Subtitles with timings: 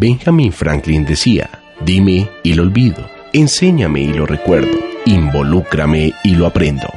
[0.00, 1.50] Benjamin Franklin decía,
[1.84, 6.88] dime y lo olvido, enséñame y lo recuerdo, involúcrame y lo aprendo.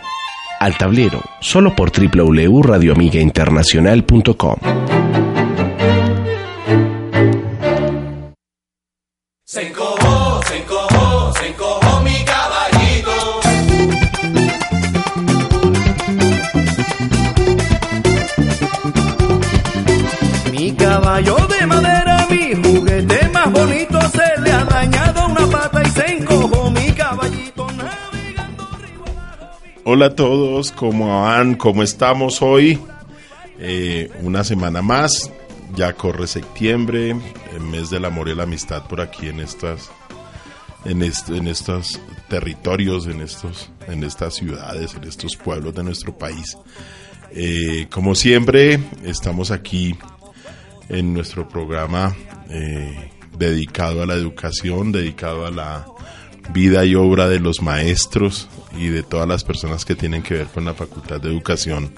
[0.61, 4.55] Al tablero, solo por www.radioamigainternacional.com.
[29.95, 31.53] Hola a todos, ¿cómo van?
[31.53, 32.79] ¿Cómo estamos hoy?
[33.59, 35.31] Eh, una semana más,
[35.75, 37.15] ya corre septiembre,
[37.53, 39.91] el mes del amor y la amistad por aquí en estas,
[40.83, 46.17] en, est- en estos territorios, en estos, en estas ciudades, en estos pueblos de nuestro
[46.17, 46.57] país.
[47.29, 49.95] Eh, como siempre, estamos aquí
[50.89, 52.15] en nuestro programa
[52.49, 55.85] eh, dedicado a la educación, dedicado a la
[56.51, 60.47] vida y obra de los maestros y de todas las personas que tienen que ver
[60.47, 61.91] con la Facultad de Educación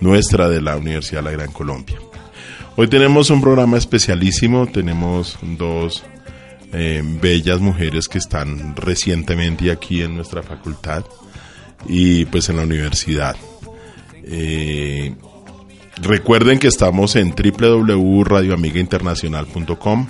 [0.00, 1.98] nuestra de la Universidad de la Gran Colombia.
[2.76, 6.04] Hoy tenemos un programa especialísimo, tenemos dos
[6.72, 11.04] eh, bellas mujeres que están recientemente aquí en nuestra facultad
[11.88, 13.36] y pues en la universidad.
[14.24, 15.14] Eh,
[16.02, 20.08] Recuerden que estamos en www.radioamigainternacional.com.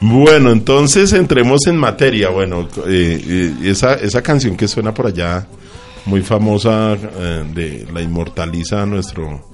[0.00, 2.28] Bueno, entonces entremos en materia.
[2.30, 5.46] Bueno, eh, eh, esa, esa canción que suena por allá,
[6.06, 9.52] muy famosa, eh, de la inmortaliza nuestro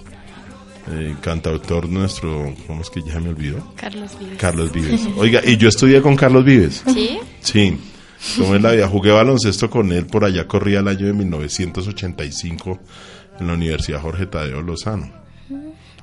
[0.90, 3.74] eh, cantautor, nuestro, ¿cómo es que ya me olvidó?
[3.76, 4.38] Carlos Vives.
[4.38, 5.08] Carlos Vives.
[5.18, 6.82] Oiga, y yo estudié con Carlos Vives.
[6.94, 7.18] ¿Sí?
[7.40, 7.78] Sí.
[8.38, 8.88] ¿Cómo es la vida?
[8.88, 12.80] Jugué baloncesto con él por allá, corría el año de 1985
[13.38, 15.12] en la Universidad Jorge Tadeo Lozano.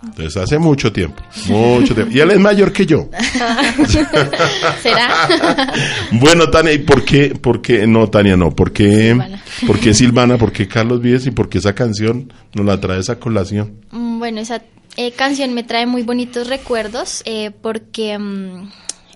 [0.06, 2.12] Entonces hace mucho tiempo, mucho tiempo.
[2.16, 3.10] Y él es mayor que yo.
[4.82, 5.10] ¿Será?
[6.12, 7.30] Bueno, Tania, ¿y por qué?
[7.36, 7.86] ¿Por qué?
[7.88, 8.52] No, Tania, no.
[8.52, 9.10] ¿Por qué?
[9.12, 9.44] Silvana.
[9.68, 10.38] ¿Por qué Silvana?
[10.38, 11.26] ¿Por qué Carlos Vives?
[11.28, 13.82] ¿Y por qué esa canción nos la trae esa colación?
[13.92, 14.62] Mm, Bueno, esa
[14.98, 18.70] eh, canción me trae muy bonitos recuerdos eh, porque mm,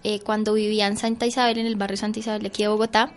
[0.04, 3.12] eh, cuando vivía en Santa Isabel, en el barrio Santa Isabel de aquí de Bogotá,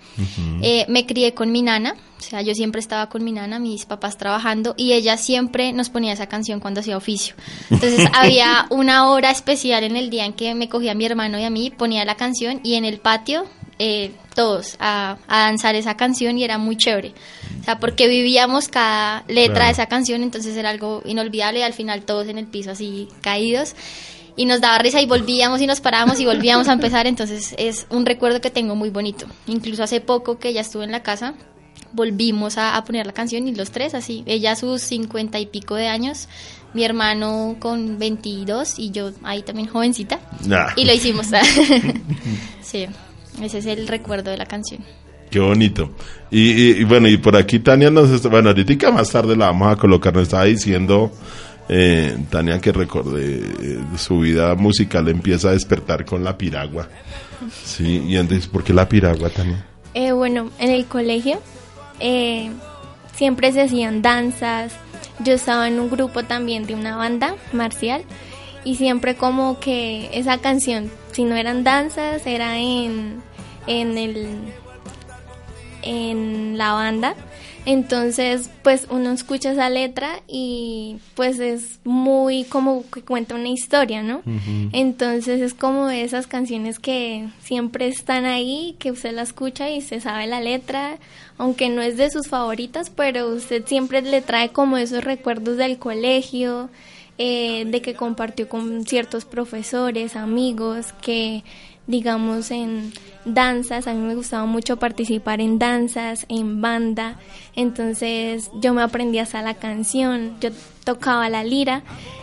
[0.62, 3.84] eh, me crié con mi nana, o sea, yo siempre estaba con mi nana, mis
[3.86, 7.34] papás trabajando, y ella siempre nos ponía esa canción cuando hacía oficio.
[7.70, 11.38] Entonces había una hora especial en el día en que me cogía a mi hermano
[11.38, 13.44] y a mí, ponía la canción y en el patio
[13.78, 17.12] eh, todos a, a danzar esa canción y era muy chévere.
[17.60, 19.66] O sea, porque vivíamos cada letra Claro.
[19.66, 23.08] de esa canción, entonces era algo inolvidable y al final todos en el piso así
[23.20, 23.74] caídos.
[24.36, 27.86] Y nos daba risa y volvíamos y nos parábamos y volvíamos a empezar, entonces es
[27.90, 29.26] un recuerdo que tengo muy bonito.
[29.46, 31.34] Incluso hace poco que ya estuve en la casa,
[31.92, 35.46] volvimos a, a poner la canción y los tres así, ella a sus cincuenta y
[35.46, 36.28] pico de años,
[36.72, 40.18] mi hermano con 22 y yo ahí también jovencita.
[40.46, 40.68] Nah.
[40.76, 41.26] Y lo hicimos.
[42.62, 42.86] sí,
[43.42, 44.82] ese es el recuerdo de la canción.
[45.30, 45.90] Qué bonito.
[46.30, 49.72] Y, y- y bueno, y por aquí Tania nos bueno, ahorita más tarde la vamos
[49.72, 51.10] a colocar, nos estaba diciendo
[51.68, 56.88] eh, Tania que recordé eh, su vida musical empieza a despertar con la piragua.
[57.64, 59.66] Sí, y entonces, ¿por qué la piragua, Tania?
[59.94, 61.40] Eh, bueno, en el colegio
[62.00, 62.50] eh,
[63.14, 64.72] siempre se hacían danzas.
[65.24, 68.02] Yo estaba en un grupo también de una banda marcial
[68.64, 73.22] y siempre como que esa canción, si no eran danzas, era en,
[73.66, 74.26] en el
[75.82, 77.14] en la banda.
[77.64, 84.02] Entonces, pues uno escucha esa letra y pues es muy como que cuenta una historia,
[84.02, 84.22] ¿no?
[84.72, 90.00] Entonces es como esas canciones que siempre están ahí, que usted la escucha y se
[90.00, 90.98] sabe la letra,
[91.38, 95.78] aunque no es de sus favoritas, pero usted siempre le trae como esos recuerdos del
[95.78, 96.68] colegio,
[97.18, 101.44] eh, de que compartió con ciertos profesores, amigos, que
[101.92, 102.90] digamos en
[103.24, 107.18] danzas, a mí me gustaba mucho participar en danzas, en banda,
[107.54, 110.48] entonces yo me aprendí hasta la canción, yo
[110.84, 111.82] tocaba la lira,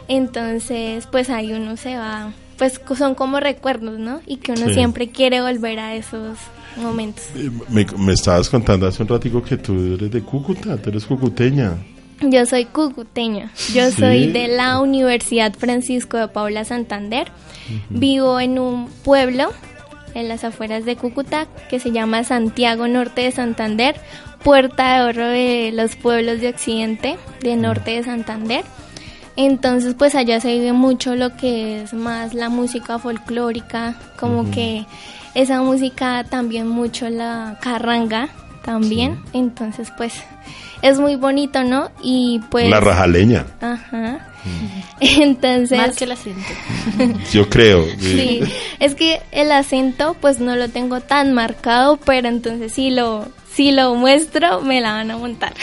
[0.09, 4.19] entonces pues ahí uno se va, pues son como recuerdos, ¿no?
[4.25, 4.73] Y que uno Sí.
[4.73, 6.37] siempre quiere volver a esos
[6.75, 7.23] momentos.
[7.35, 11.05] Eh, Me, me estabas contando hace un ratico que tú eres de Cúcuta, tú eres
[11.05, 11.75] cucuteña.
[12.21, 13.51] Yo soy cucuteña.
[13.73, 13.97] Yo Sí.
[13.99, 17.31] soy de la Universidad Francisco de Paula Santander.
[17.89, 19.51] Vivo en un pueblo
[20.15, 23.95] en las afueras de Cúcuta que se llama Santiago Norte de Santander,
[24.43, 28.63] puerta de oro de los pueblos de Occidente, de Norte de Santander.
[29.35, 34.85] Entonces, pues allá se vive mucho lo que es más la música folclórica, como que
[35.35, 38.27] esa música también mucho la carranga
[38.65, 39.19] también.
[39.31, 40.13] Entonces, pues
[40.81, 41.91] es muy bonito, ¿no?
[42.01, 44.27] Y pues La rajaleña, Ajá.
[44.99, 46.47] Entonces, Más que el acento.
[47.31, 47.85] yo creo.
[47.99, 48.41] sí,
[48.79, 53.27] es que el acento pues no lo tengo tan marcado, pero entonces si lo
[53.59, 55.53] si lo muestro me la van a montar.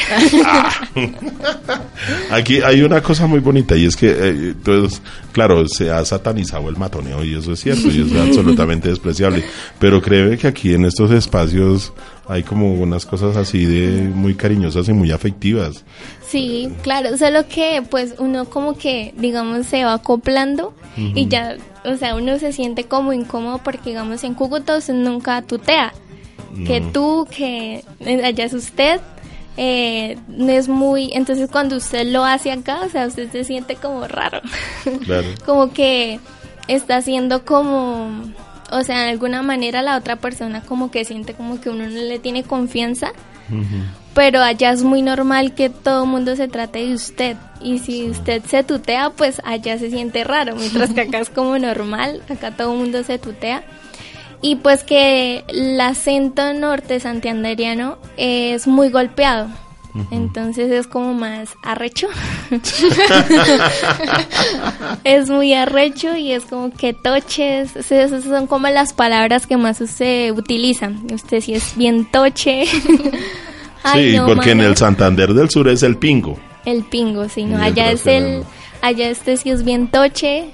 [2.30, 5.00] Aquí hay una cosa muy bonita y es que, eh, entonces,
[5.32, 9.42] claro, se ha satanizado el matoneo y eso es cierto y es absolutamente despreciable.
[9.78, 11.94] Pero créeme que aquí en estos espacios
[12.28, 15.82] hay como unas cosas así de muy cariñosas y muy afectivas.
[16.28, 21.56] Sí, claro, solo que pues uno como que digamos se va acoplando y ya,
[21.86, 25.94] o sea, uno se siente como incómodo porque digamos en Cúcuta nunca tutea,
[26.64, 29.00] que tú, que eh, allá es usted,
[29.56, 33.76] eh, no es muy, entonces cuando usted lo hace acá, o sea, usted se siente
[33.76, 34.40] como raro,
[35.04, 35.28] Claro.
[35.44, 36.20] como que
[36.68, 38.10] está haciendo como,
[38.70, 41.90] o sea, de alguna manera la otra persona como que siente como que uno no
[41.90, 43.12] le tiene confianza
[44.16, 47.36] pero allá es muy normal que todo el mundo se trate de usted.
[47.60, 51.58] Y si usted se tutea, pues allá se siente raro, mientras que acá es como
[51.58, 53.62] normal, acá todo el mundo se tutea.
[54.42, 59.48] Y pues que el acento norte santanderiano es muy golpeado.
[60.10, 62.08] Entonces es como más arrecho.
[65.04, 67.76] es muy arrecho y es como que toches.
[67.76, 71.06] Esas son como las palabras que más se utilizan.
[71.12, 72.64] Usted si es bien toche.
[73.82, 76.36] Ay, sí, no, porque en el Santander del Sur es el pingo.
[76.64, 77.62] El pingo, sí, no.
[77.62, 78.42] Allá es el.
[78.82, 80.50] Allá este sí es bien toche.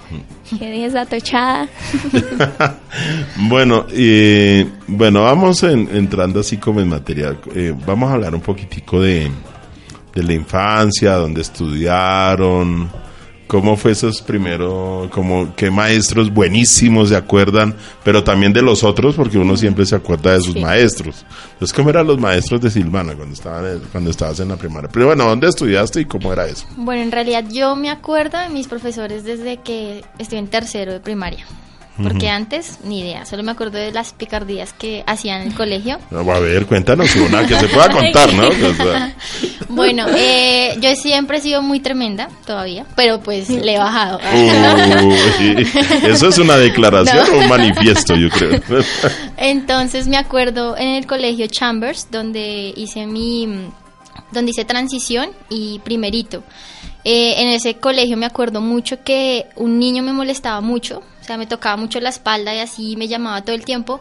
[0.59, 1.69] Que deje esa tochada.
[3.37, 7.37] bueno, y, bueno, vamos en- entrando así como en materia.
[7.55, 9.31] Eh, vamos a hablar un poquitico de,
[10.15, 12.91] de la infancia, dónde estudiaron,
[13.53, 19.15] cómo fue esos primeros, como qué maestros buenísimos se acuerdan, pero también de los otros,
[19.15, 21.27] porque uno siempre se acuerda de sus maestros.
[21.53, 24.89] Entonces, ¿cómo eran los maestros de Silvana cuando, estaban cuando estabas en la primaria?
[24.91, 26.65] Pero bueno, ¿dónde estudiaste y cómo era eso?
[26.79, 31.01] Bueno, en realidad yo me acuerdo de mis profesores desde que estuve en tercero de
[31.01, 31.45] primaria.
[32.03, 35.99] Porque antes, ni idea, solo me acuerdo de las picardías que hacían en el colegio.
[36.11, 38.49] No, A ver, cuéntanos una que se pueda contar, ¿no?
[38.73, 39.15] O sea,
[39.69, 44.21] Bueno, eh, yo siempre he sido muy tremenda, todavía, pero pues le he bajado.
[45.05, 45.67] Uy,
[46.05, 47.37] eso es una declaración No.
[47.37, 48.61] o un manifiesto, yo creo.
[49.37, 53.49] Entonces me acuerdo en el colegio Chambers, donde hice mi,
[54.33, 56.43] donde hice transición y primerito.
[57.05, 61.39] Eh, en ese colegio me acuerdo mucho que un niño me molestaba mucho, o sea,
[61.39, 64.01] me tocaba mucho la espalda y así me llamaba todo el tiempo.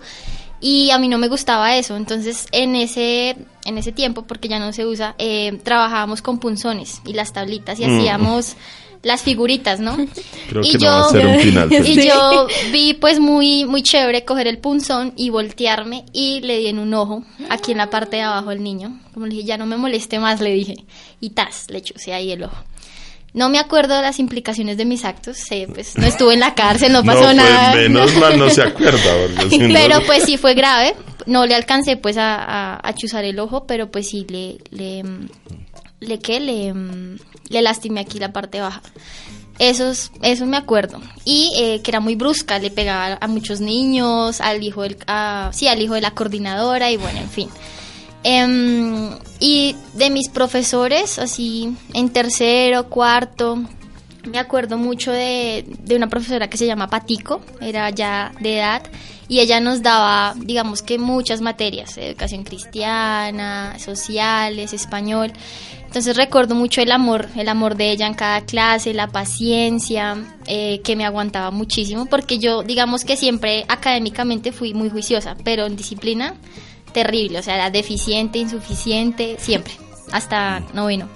[0.59, 3.35] Y a mí no me gustaba eso, entonces en ese,
[3.65, 7.79] en ese tiempo, porque ya no se usa, eh, trabajábamos con punzones y las tablitas
[7.79, 7.97] y Mm.
[7.99, 8.55] hacíamos
[9.01, 9.97] las figuritas, ¿no?
[10.49, 12.05] Creo y que no va a ser un final y feliz.
[12.05, 16.77] yo vi pues muy muy chévere coger el punzón y voltearme y le di en
[16.77, 18.99] un ojo aquí en la parte de abajo al niño.
[19.15, 20.85] Como le dije, ya no me moleste más, le dije.
[21.19, 22.57] Y tas, le chusé ahí el ojo.
[23.33, 26.53] No me acuerdo de las implicaciones de mis actos, sé, pues no estuve en la
[26.53, 27.75] cárcel, no pasó pues, nada.
[27.75, 28.99] menos mal no se acuerda.
[29.51, 30.95] no- pero pues sí fue grave,
[31.27, 35.03] no le alcancé pues a, a, a chuzar el ojo, pero pues sí le, le,
[36.01, 36.73] le qué, le,
[37.49, 38.81] le lastimé aquí la parte baja.
[39.59, 40.99] Eso, es- eso me acuerdo.
[41.23, 45.51] Y eh, que era muy brusca, le pegaba a muchos niños, al hijo del, a-
[45.53, 47.49] sí, al hijo de la coordinadora y bueno, en fin.
[48.23, 49.09] Em,
[49.39, 53.57] y de mis profesores, así en tercero, cuarto,
[54.25, 58.83] me acuerdo mucho de, de una profesora que se llama Patico, era ya de edad,
[59.27, 65.31] y ella nos daba, digamos que muchas materias, educación cristiana, sociales, español.
[65.85, 70.81] Entonces recuerdo mucho el amor, el amor de ella en cada clase, la paciencia, eh,
[70.83, 75.75] que me aguantaba muchísimo, porque yo, digamos que siempre académicamente fui muy juiciosa, pero en
[75.75, 76.35] disciplina
[76.93, 79.73] terrible, o sea, era deficiente, insuficiente, siempre,
[80.11, 81.07] hasta noveno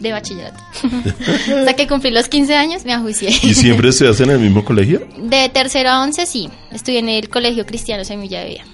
[0.00, 0.62] de bachillerato.
[1.58, 3.30] hasta que cumplí los 15 años me ajuicié.
[3.42, 5.06] ¿Y siempre se hace en el mismo colegio?
[5.16, 8.64] De tercero a once, sí, estuve en el Colegio Cristiano Semilla de Vida.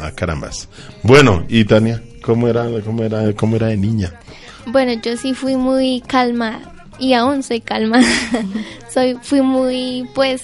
[0.00, 0.68] Ah, carambas.
[1.02, 4.12] Bueno, y Tania, ¿cómo era, cómo era, cómo era de niña?
[4.66, 8.06] Bueno, yo sí fui muy calmada y aún soy calmada.
[8.92, 10.42] soy, fui muy, pues,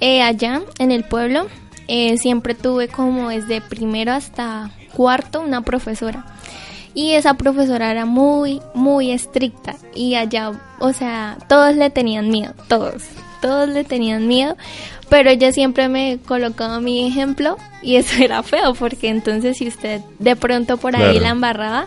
[0.00, 1.46] eh, allá en el pueblo.
[1.88, 6.24] Eh, siempre tuve como desde primero hasta cuarto una profesora.
[6.94, 9.74] Y esa profesora era muy, muy estricta.
[9.94, 13.02] Y allá, o sea, todos le tenían miedo, todos.
[13.42, 14.56] Todos le tenían miedo.
[15.08, 17.56] Pero ella siempre me colocaba mi ejemplo.
[17.82, 21.20] Y eso era feo, porque entonces si usted de pronto por ahí Claro.
[21.20, 21.86] la embarraba,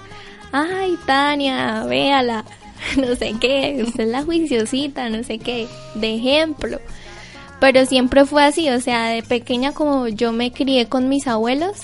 [0.52, 2.44] ay, Tania, véala,
[2.98, 6.80] no sé qué, usted es la juiciosita, no sé qué, de ejemplo.
[7.60, 11.78] Pero siempre fue así, o sea, de pequeña como yo me crié con mis abuelos,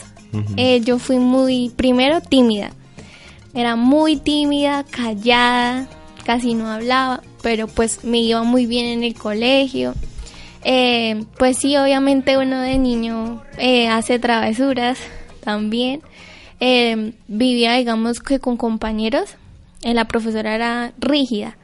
[0.58, 2.72] eh, yo fui muy, primero, tímida.
[3.56, 5.88] Era muy tímida, callada,
[6.26, 9.94] casi no hablaba, pero pues me iba muy bien en el colegio.
[10.64, 14.98] Eh, pues sí, obviamente uno de niño eh, hace travesuras
[15.44, 16.02] también.
[16.60, 19.36] Eh, vivía, digamos que con compañeros.
[19.84, 21.58] La profesora era rígida.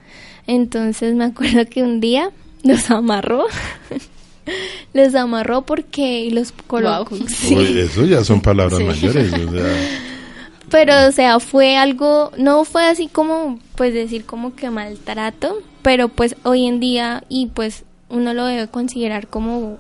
[0.46, 2.32] Entonces me acuerdo que un día
[2.64, 3.46] los amarró.
[4.94, 7.16] los amarró porque y los colocó.
[7.28, 7.56] sí.
[7.56, 8.84] Uy, eso ya son palabras Sí.
[8.86, 9.34] mayores.
[9.34, 9.64] o sea,
[10.70, 16.10] Pero, o sea, fue algo, no fue así como, pues decir como que maltrato, pero
[16.10, 19.80] pues hoy en día, y pues uno lo debe considerar como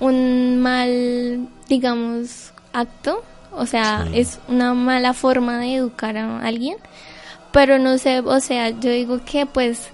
[0.00, 6.78] un mal, digamos, acto, o sea, es una mala forma de educar a alguien,
[7.52, 9.90] pero no sé, o sea, yo digo que pues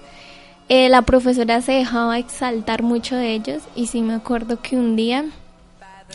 [0.73, 4.95] eh, la profesora se dejaba exaltar mucho de ellos, y sí me acuerdo que un
[4.95, 5.25] día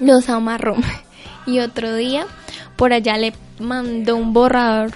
[0.00, 0.76] los amarró
[1.46, 2.25] y otro día
[2.76, 4.92] por allá le mandó un borrador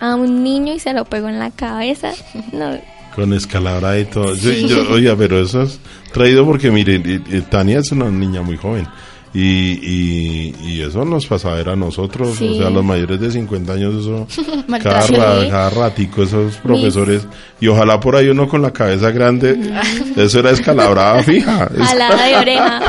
[0.00, 2.10] a un niño y se lo pegó en la cabeza.
[2.52, 2.76] No,
[3.14, 4.34] con escalabra y todo.
[4.34, 5.78] Yo- yo- oiga, pero eso es
[6.12, 8.88] traído porque, mire, y- y Tania es una niña muy joven.
[9.36, 12.50] Y, y, y eso nos pasaba era a nosotros, Sí.
[12.50, 14.28] o sea, los mayores de 50 años, eso,
[14.80, 17.26] cada, cada ratico, esos profesores,
[17.60, 19.58] y ojalá por ahí uno con la cabeza grande,
[20.16, 21.68] eso era escalabrada fija.
[21.76, 22.80] Jalada de oreja.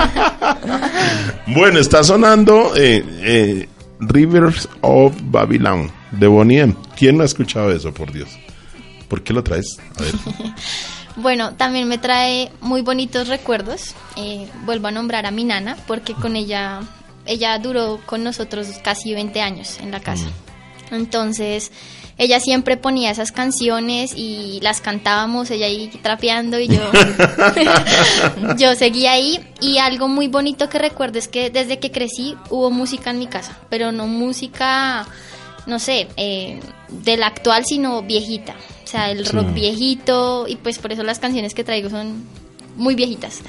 [1.47, 3.67] Bueno, está sonando eh, eh,
[3.99, 6.75] Rivers of Babylon de Bonnie M.
[6.97, 8.29] ¿Quién no ha escuchado eso, por Dios?
[9.07, 9.77] ¿Por qué lo traes?
[9.97, 10.13] A ver.
[11.15, 13.95] Bueno, también me trae muy bonitos recuerdos.
[14.17, 16.81] Eh, vuelvo a nombrar a mi nana porque con ella,
[17.25, 20.27] ella duró con nosotros casi 20 años en la casa.
[20.91, 21.71] Entonces,
[22.17, 26.91] ella siempre ponía esas canciones y las cantábamos, ella ahí trapeando y yo,
[28.57, 29.39] yo seguía ahí.
[29.61, 33.27] Y algo muy bonito que recuerdo es que desde que crecí hubo música en mi
[33.27, 35.05] casa, pero no música,
[35.65, 38.55] no sé, eh, de la actual, sino viejita.
[38.85, 42.23] O sea, el rock viejito y pues por eso las canciones que traigo son
[42.77, 43.41] muy viejitas.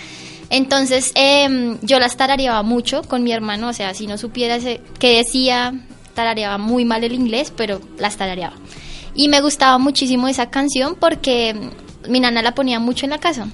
[0.50, 4.81] Entonces em, yo las tarareaba mucho con mi hermano, o sea, si no supiera ese-
[4.99, 5.75] qué decía,
[6.14, 8.57] tarareaba muy mal el inglés, pero las tarareaba.
[9.14, 11.55] Y me gustaba muchísimo esa canción porque
[12.09, 13.49] mi nana la ponía mucho en la casa.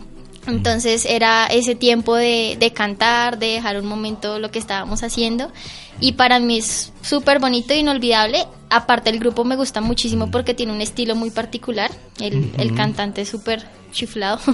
[0.47, 5.53] Entonces era ese tiempo de, de cantar, de dejar un momento lo que estábamos haciendo.
[6.01, 8.47] Y para mí es súper bonito e inolvidable.
[8.71, 11.91] Aparte el grupo me gusta muchísimo porque tiene un estilo muy particular.
[12.19, 14.41] El, el cantante es súper chiflado.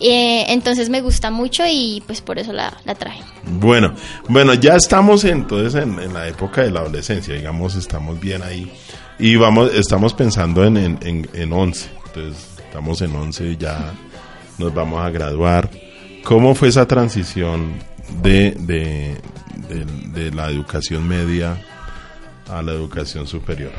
[0.00, 3.22] Eh, entonces me gusta mucho y pues por eso la, la traje.
[3.44, 3.94] Bueno,
[4.28, 8.70] bueno, ya estamos entonces en, en la época de la adolescencia, digamos, estamos bien ahí.
[9.18, 11.88] Y vamos, estamos pensando en, en, en, en 11.
[12.06, 13.94] Entonces, estamos en 11 y ya
[14.58, 15.70] nos vamos a graduar.
[16.24, 17.74] ¿Cómo fue esa transición
[18.22, 19.20] de, de,
[19.68, 21.56] de, de la educación media
[22.48, 23.72] a la educación superior?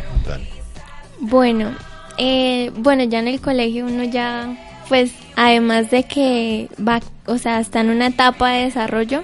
[1.19, 1.71] Bueno,
[2.17, 4.55] eh, bueno, ya en el colegio uno ya,
[4.89, 9.23] pues, además de que va, o sea, está en una etapa de desarrollo,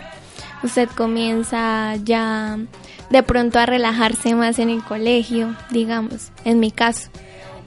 [0.64, 2.58] usted comienza ya
[3.10, 7.10] de pronto a relajarse más en el colegio, digamos, en mi caso.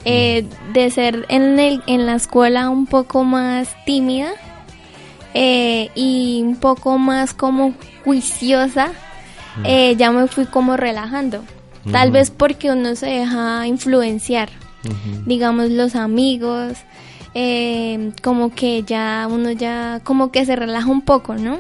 [0.07, 4.33] Eh, de ser en, el, en la escuela un poco más tímida
[5.33, 8.93] eh, y un poco más como juiciosa,
[9.65, 11.43] eh, ya me fui como relajando.
[11.91, 14.49] Tal vez porque uno se deja influenciar,
[15.27, 16.79] digamos los amigos,
[17.35, 21.59] eh, como que ya uno ya como que se relaja un poco, ¿no?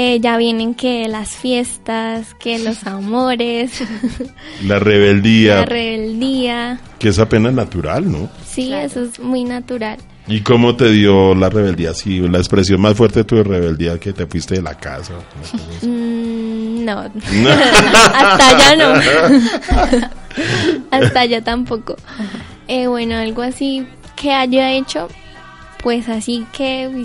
[0.00, 3.82] Eh, ya vienen que las fiestas, que los amores,
[4.64, 6.80] La rebeldía, la rebeldía.
[7.00, 8.30] que es apenas natural, ¿no?
[8.46, 9.98] Sí, eso es muy natural.
[10.28, 11.94] ¿Y cómo te dio la rebeldía?
[11.94, 15.14] Sí, la expresión más fuerte de tu rebeldía que te fuiste de la casa.
[15.82, 17.00] Mm, no,
[18.14, 18.94] hasta allá no.
[20.92, 21.96] hasta allá tampoco.
[22.68, 25.08] Eh, bueno, algo así que haya hecho,
[25.82, 26.88] pues así que...
[26.94, 27.04] uy,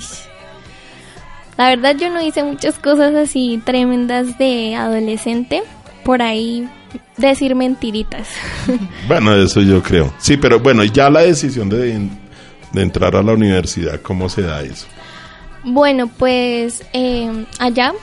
[1.57, 5.63] La verdad yo no hice muchas cosas así tremendas de adolescente.
[6.03, 6.67] Por ahí
[7.17, 8.29] decir mentiritas.
[9.07, 10.13] Bueno, eso yo creo.
[10.17, 12.09] Sí, pero bueno, ya la decisión de,
[12.71, 14.87] de entrar a la universidad, ¿cómo se da eso?
[15.63, 17.93] Bueno, pues eh, allá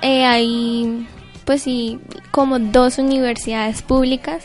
[0.00, 1.06] eh, hay,
[1.44, 1.98] pues sí,
[2.30, 4.44] como dos universidades públicas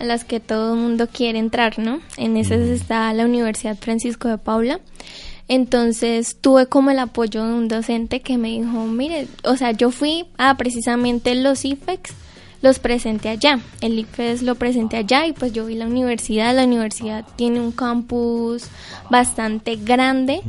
[0.00, 2.00] a las que todo el mundo quiere entrar, ¿no?
[2.16, 4.80] En esas está la Universidad Francisco de Paula.
[5.48, 9.90] Entonces tuve como el apoyo de un docente que me dijo, mire, o sea, yo
[9.90, 12.12] fui a precisamente los IFEX,
[12.62, 13.60] los presenté allá.
[13.80, 16.54] El IFES lo presenté allá y pues yo vi la universidad.
[16.54, 18.68] La universidad tiene un campus
[19.10, 20.40] bastante grande,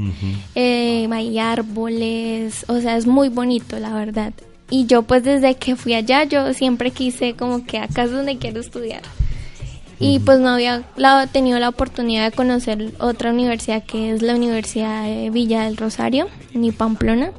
[0.55, 4.33] eh, hay árboles, o sea, es muy bonito, la verdad.
[4.69, 8.37] Y yo pues desde que fui allá, yo siempre quise como que acá es donde
[8.37, 9.01] quiero estudiar.
[10.03, 14.35] Y pues no había la- tenido la oportunidad de conocer otra universidad que es la
[14.35, 17.31] Universidad de Villa del Rosario, ni Pamplona.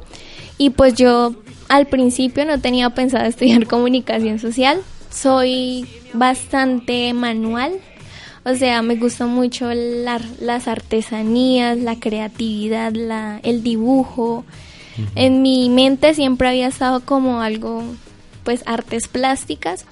[0.58, 1.34] Y pues yo
[1.68, 4.80] al principio no tenía pensado estudiar comunicación social.
[5.10, 7.72] Soy bastante manual.
[8.46, 14.44] O sea, me gusta mucho la- las artesanías, la creatividad, la, el dibujo.
[15.16, 17.82] En mi mente siempre había estado como algo,
[18.44, 19.86] pues, artes plásticas.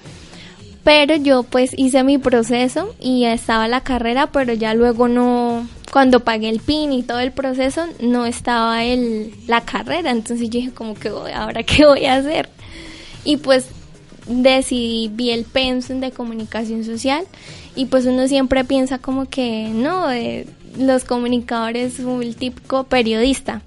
[0.83, 6.19] Pero yo pues hice mi proceso y estaba la carrera, pero ya luego no, cuando
[6.21, 10.11] pagué el PIN y todo el proceso, no estaba el, la carrera.
[10.11, 12.49] Entonces yo dije como que "Uy, ahora qué voy a hacer.
[13.23, 13.67] Y pues
[14.27, 17.25] decidí, vi el pensum de comunicación social
[17.75, 23.61] y pues uno siempre piensa como que no, eh, los comunicadores el típico periodista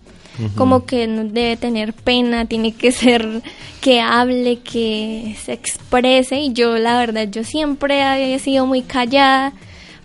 [0.54, 3.42] como que no debe tener pena, tiene que ser
[3.80, 9.52] que hable, que se exprese y yo la verdad yo siempre había sido muy callada,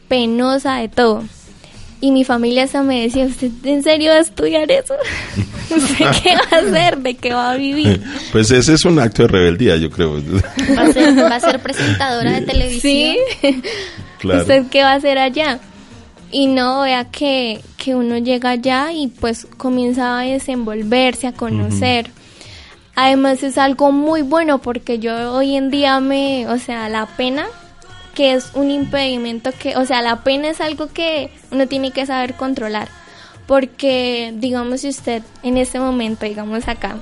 [0.07, 1.23] penosa de todo.
[1.99, 4.95] Y mi familia hasta me decía, ¿usted en serio va a estudiar eso?
[5.75, 6.97] ¿Usted qué va a hacer?
[6.97, 8.01] ¿De qué va a vivir?
[8.31, 10.15] Pues ese es un acto de rebeldía, yo creo.
[10.15, 13.15] Va a ser, va a ser presentadora de televisión.
[13.41, 13.61] Sí.
[14.19, 14.41] claro.
[14.41, 15.59] ¿Usted qué va a hacer allá?
[16.31, 22.09] Y no, vea que, que uno llega allá y pues comienza a desenvolverse, a conocer.
[22.95, 27.45] Además es algo muy bueno porque yo hoy en día me, o sea, la pena
[28.13, 32.05] que es un impedimento que, o sea, la pena es algo que uno tiene que
[32.05, 32.89] saber controlar.
[33.47, 36.97] Porque, digamos, si usted en este momento, digamos acá,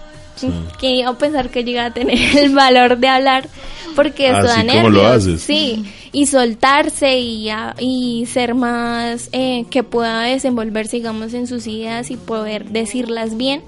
[0.79, 3.47] que iba a pensar que llega a tener el valor de hablar
[3.95, 5.23] porque esto Así da como lo nervios.
[5.23, 5.41] haces.
[5.41, 11.67] Sí, y soltarse y, a- y ser más, eh, que pueda desenvolverse, digamos, en sus
[11.67, 13.61] ideas y poder decirlas bien.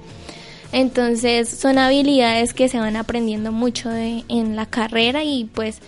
[0.72, 5.78] Entonces son habilidades que se van aprendiendo mucho de- en la carrera y pues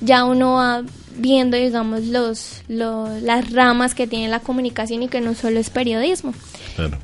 [0.00, 0.82] ya uno va
[1.16, 5.70] viendo, digamos, los, lo- las ramas que tiene la comunicación y que no solo es
[5.70, 6.34] periodismo.
[6.74, 6.98] Claro.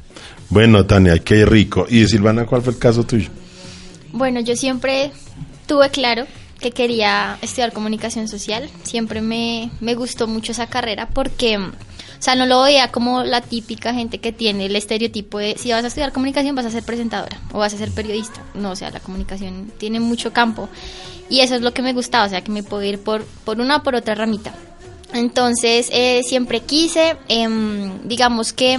[0.50, 1.86] Bueno, Tania, qué rico.
[1.88, 3.28] Y Silvana, ¿cuál fue el caso tuyo?
[4.12, 5.12] Bueno, yo siempre
[5.66, 6.26] tuve claro
[6.58, 8.68] que quería estudiar comunicación social.
[8.82, 11.72] Siempre me, me gustó mucho esa carrera porque, o
[12.18, 15.84] sea, no lo veía como la típica gente que tiene el estereotipo de si vas
[15.84, 18.42] a estudiar comunicación vas a ser presentadora o vas a ser periodista.
[18.54, 20.70] No, o sea, la comunicación tiene mucho campo.
[21.28, 23.60] Y eso es lo que me gustaba, o sea, que me puedo ir por, por
[23.60, 24.54] una o por otra ramita.
[25.12, 28.78] Entonces, eh, siempre quise, em, digamos que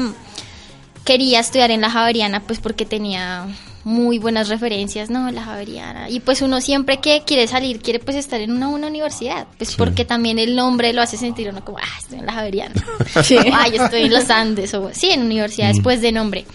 [1.09, 3.47] quería estudiar en la Javeriana, pues porque tenía
[3.83, 6.07] muy buenas referencias, no, la Javeriana.
[6.07, 9.75] Y pues uno siempre que quiere salir, quiere pues estar en una, una universidad, pues
[9.75, 12.75] porque también el nombre lo hace sentir uno como, ah, estoy en la Javeriana.
[13.23, 13.37] Sí.
[13.51, 16.45] Ay, estoy en los Andes, o sí, en universidades pues de nombre.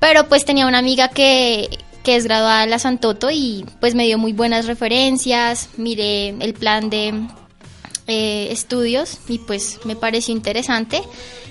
[0.00, 1.68] Pero pues tenía una amiga que,
[2.02, 6.54] que es graduada de la Santoto y pues me dio muy buenas referencias, miré el
[6.54, 7.12] plan de
[8.06, 11.02] eh, estudios y pues me pareció interesante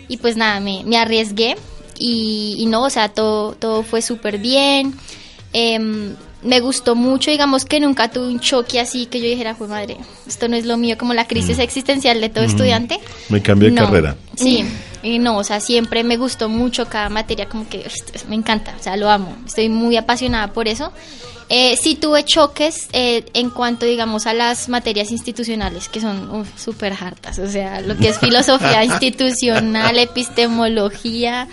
[0.07, 1.57] y pues nada, me, me arriesgué
[1.97, 4.93] y, y no, o sea, todo, todo fue súper bien.
[5.53, 9.67] Em, me gustó mucho, digamos que nunca tuve un choque así que yo dijera, fue
[9.67, 12.99] madre, esto no es lo mío, como la crisis existencial de todo estudiante.
[13.29, 14.17] Me cambié de No, carrera.
[14.35, 14.65] Sí,
[15.01, 17.85] y no, o sea, siempre me gustó mucho cada materia, como que
[18.27, 20.91] me encanta, o sea, lo amo, estoy muy apasionada por eso.
[21.49, 26.93] Eh, sí tuve choques eh, en cuanto, digamos, a las materias institucionales, que son súper
[26.93, 31.47] hartas, o sea, lo que es filosofía institucional, epistemología,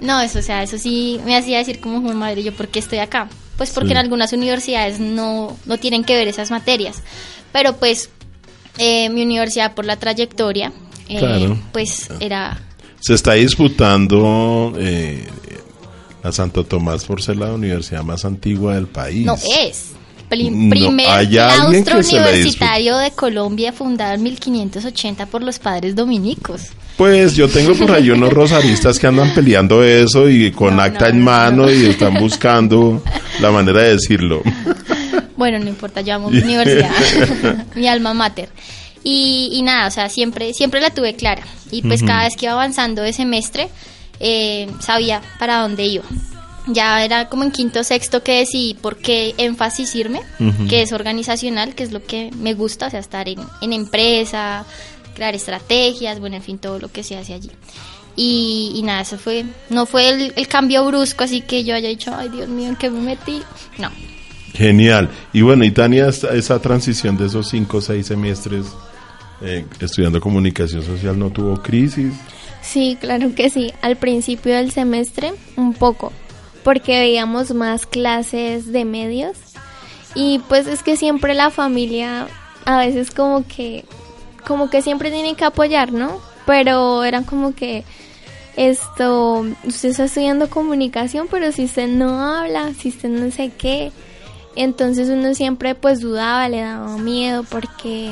[0.00, 2.78] no, eso, o sea, eso sí me hacía decir como, "Jue madre, ¿yo por qué
[2.78, 3.28] estoy acá?
[3.56, 3.92] Pues porque Sí.
[3.92, 7.02] en algunas universidades no, no tienen que ver esas materias,
[7.52, 8.10] pero pues
[8.78, 10.72] eh, mi universidad por la trayectoria,
[11.08, 11.58] eh, Claro.
[11.72, 12.58] pues era
[13.00, 14.72] Se está disputando
[16.22, 19.26] la Santo Tomás por ser la universidad más antigua del país.
[19.26, 19.92] no es
[20.30, 26.68] No, primer alguien claustro universitario de Colombia fundado en 1580 por los padres dominicos.
[26.96, 31.06] Pues yo tengo por ahí unos rosaristas que andan peleando eso y con No, acta
[31.06, 33.02] no, en no, mano y están buscando
[33.40, 34.42] la manera de decirlo.
[35.36, 36.90] Bueno, no importa, yo amo mi universidad,
[37.74, 38.48] mi alma mater.
[39.02, 41.42] Y, y nada, o sea, siempre, siempre la tuve clara.
[41.70, 43.68] Y pues cada vez que iba avanzando de semestre,
[44.22, 46.04] eh, sabía para dónde iba.
[46.68, 50.22] Ya era como en quinto sexto que decidí por qué énfasis irme,
[50.68, 54.64] que es organizacional, que es lo que me gusta, o sea, estar en, en empresa,
[55.14, 57.50] crear estrategias, bueno, en fin, todo lo que se hace allí.
[58.14, 61.88] Y, y nada, eso fue, no fue el, el cambio brusco, así que yo haya
[61.88, 63.42] dicho, ay Dios mío, ¿en qué me metí?
[63.78, 63.90] No,
[64.54, 65.08] Genial.
[65.32, 68.66] Y bueno, y Tania, esa transición de esos cinco o seis semestres
[69.40, 72.12] eh, estudiando comunicación social no tuvo crisis.
[72.62, 73.72] Sí, claro que sí.
[73.82, 76.12] Al principio del semestre, un poco,
[76.64, 79.36] porque veíamos más clases de medios
[80.14, 82.28] y pues es que siempre la familia
[82.64, 83.84] a veces como que,
[84.46, 86.20] como que siempre tiene que apoyar, ¿no?
[86.46, 87.84] Pero eran como que
[88.56, 93.92] esto, usted está estudiando comunicación, pero si usted no habla, si usted no sé qué,
[94.54, 98.10] entonces uno siempre pues dudaba, le daba miedo porque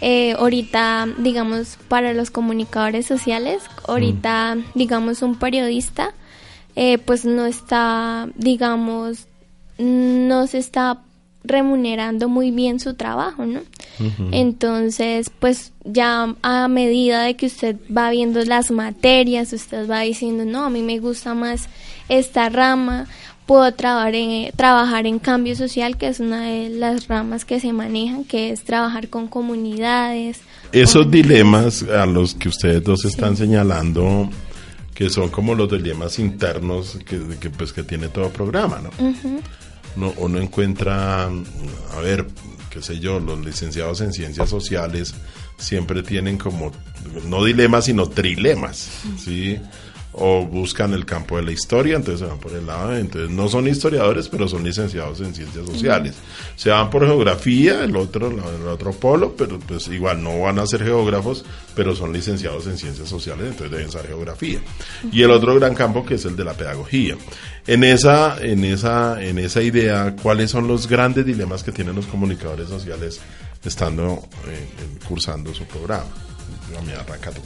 [0.00, 6.14] eh, ahorita, digamos, para los comunicadores sociales, ahorita, digamos, un periodista,
[6.76, 9.26] eh, pues no está, digamos,
[9.78, 11.02] no se está
[11.42, 13.60] remunerando muy bien su trabajo, ¿no?
[14.30, 20.44] Entonces, pues ya a medida de que usted va viendo las materias, usted va diciendo,
[20.44, 21.68] no, a mí me gusta más
[22.08, 23.06] esta rama,
[23.50, 27.72] puedo trabajar en, trabajar en cambio social, que es una de las ramas que se
[27.72, 30.38] manejan, que es trabajar con comunidades.
[30.70, 34.30] Esos con- dilemas a los que ustedes dos están señalando,
[34.94, 38.90] que son como los dilemas internos que, que, pues, que tiene todo programa, ¿no?
[39.96, 42.28] no, uno encuentra, a ver,
[42.70, 45.12] qué sé yo, los licenciados en ciencias sociales
[45.58, 46.70] siempre tienen como,
[47.26, 49.58] no dilemas, sino trilemas, ¿sí?
[50.22, 53.48] O buscan el campo de la historia, entonces se van por el lado, entonces no
[53.48, 56.14] son historiadores, pero son licenciados en ciencias sociales.
[56.56, 60.66] Se van por geografía, el otro, el otro polo, pero pues igual no van a
[60.66, 64.60] ser geógrafos, pero son licenciados en ciencias sociales, entonces deben saber geografía.
[65.10, 67.16] Y el otro gran campo que es el de la pedagogía.
[67.66, 72.06] En esa, en esa, en esa idea, ¿cuáles son los grandes dilemas que tienen los
[72.06, 73.20] comunicadores sociales
[73.64, 74.68] estando eh,
[75.06, 76.04] cursando su programa?
[76.68, 77.40] Dígame, arranca tú.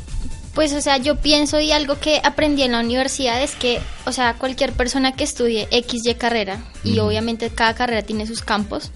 [0.55, 4.13] Pues, o sea, yo pienso y algo que aprendí en la universidad es que, o
[4.13, 8.93] sea, cualquier persona que estudie X, Y carrera, y obviamente cada carrera tiene sus campos,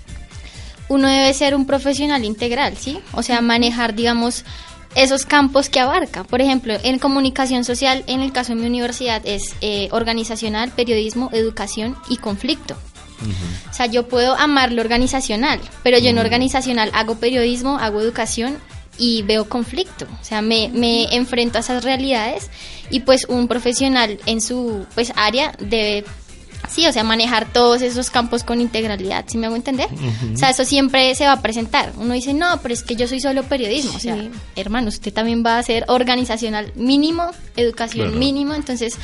[0.88, 3.01] uno debe ser un profesional integral, ¿sí?
[3.12, 4.44] O sea, manejar, digamos,
[4.94, 6.25] esos campos que abarca.
[6.25, 11.29] Por ejemplo, en comunicación social, en el caso de mi universidad, es eh, organizacional, periodismo,
[11.33, 12.77] educación y conflicto.
[13.68, 18.59] O sea, yo puedo amar lo organizacional, pero yo en organizacional hago periodismo, hago educación
[18.98, 20.06] y veo conflicto.
[20.20, 22.50] O sea, me, me enfrento a esas realidades
[22.90, 26.04] y pues un profesional en su pues área debe,
[26.68, 29.88] sí, o sea, manejar todos esos campos con integralidad, ¿sí me hago entender?
[30.34, 31.92] O sea, eso siempre se va a presentar.
[31.96, 33.92] Uno dice, no, pero es que yo soy solo periodismo.
[33.96, 34.16] O sea,
[34.56, 38.18] hermano, usted también va a ser organizacional mínimo, educación Claro.
[38.18, 38.94] mínimo, entonces...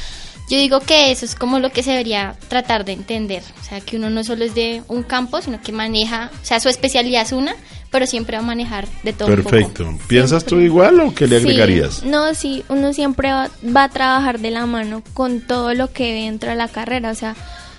[0.50, 3.80] Yo digo que eso es como lo que se debería tratar de entender, o sea,
[3.80, 7.22] que uno no solo es de un campo, sino que maneja, o sea, su especialidad
[7.22, 7.56] es una,
[7.94, 9.50] pero siempre va a manejar de todo un poco.
[9.50, 9.98] Perfecto.
[10.08, 12.02] ¿Piensas tú igual o qué le Sí, agregarías?
[12.02, 16.12] no, sí, uno siempre va, va a trabajar de la mano con todo lo que
[16.12, 17.12] ve dentro de la carrera.
[17.12, 17.36] O sea,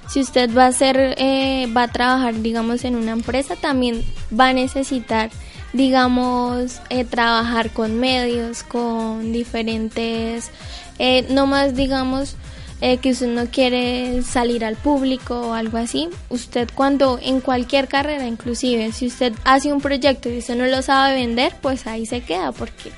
[0.07, 4.47] si usted va a hacer, eh, va a trabajar, digamos, en una empresa, también va
[4.47, 5.31] a necesitar,
[5.73, 10.49] digamos, eh, trabajar con medios, con diferentes,
[10.97, 12.37] eh, no más, digamos,
[12.81, 16.09] eh, que usted no quiere salir al público o algo así.
[16.29, 20.81] Usted cuando, en cualquier carrera, inclusive, si usted hace un proyecto y usted no lo
[20.81, 22.91] sabe vender, pues ahí se queda porque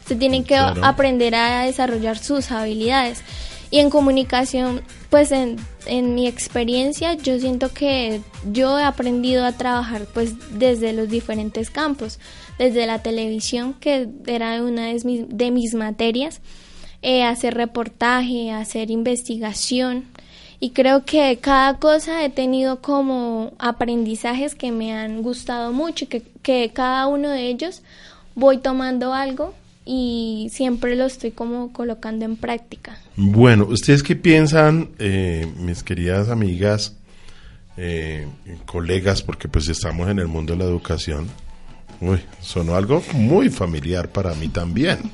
[0.00, 0.84] usted tiene que Claro.
[0.84, 3.22] aprender a desarrollar sus habilidades.
[3.70, 8.20] Y en comunicación, pues en, en mi experiencia, yo siento que
[8.52, 12.20] yo he aprendido a trabajar pues desde los diferentes campos,
[12.56, 16.40] desde la televisión, que era una de mis, de mis materias,
[17.04, 20.04] eh, hacer reportaje, hacer investigación.
[20.58, 26.08] Y creo que cada cosa he tenido como aprendizajes que me han gustado mucho y
[26.08, 27.82] que, que cada uno de ellos
[28.34, 29.52] voy tomando algo
[29.84, 32.98] y siempre lo estoy como colocando en práctica.
[33.16, 36.96] Bueno, ¿ustedes qué piensan, eh, mis queridas amigas,
[37.76, 38.26] eh,
[38.64, 41.28] colegas, porque pues estamos en el mundo de la educación?
[42.00, 44.98] Uy, sonó algo muy familiar para mí también.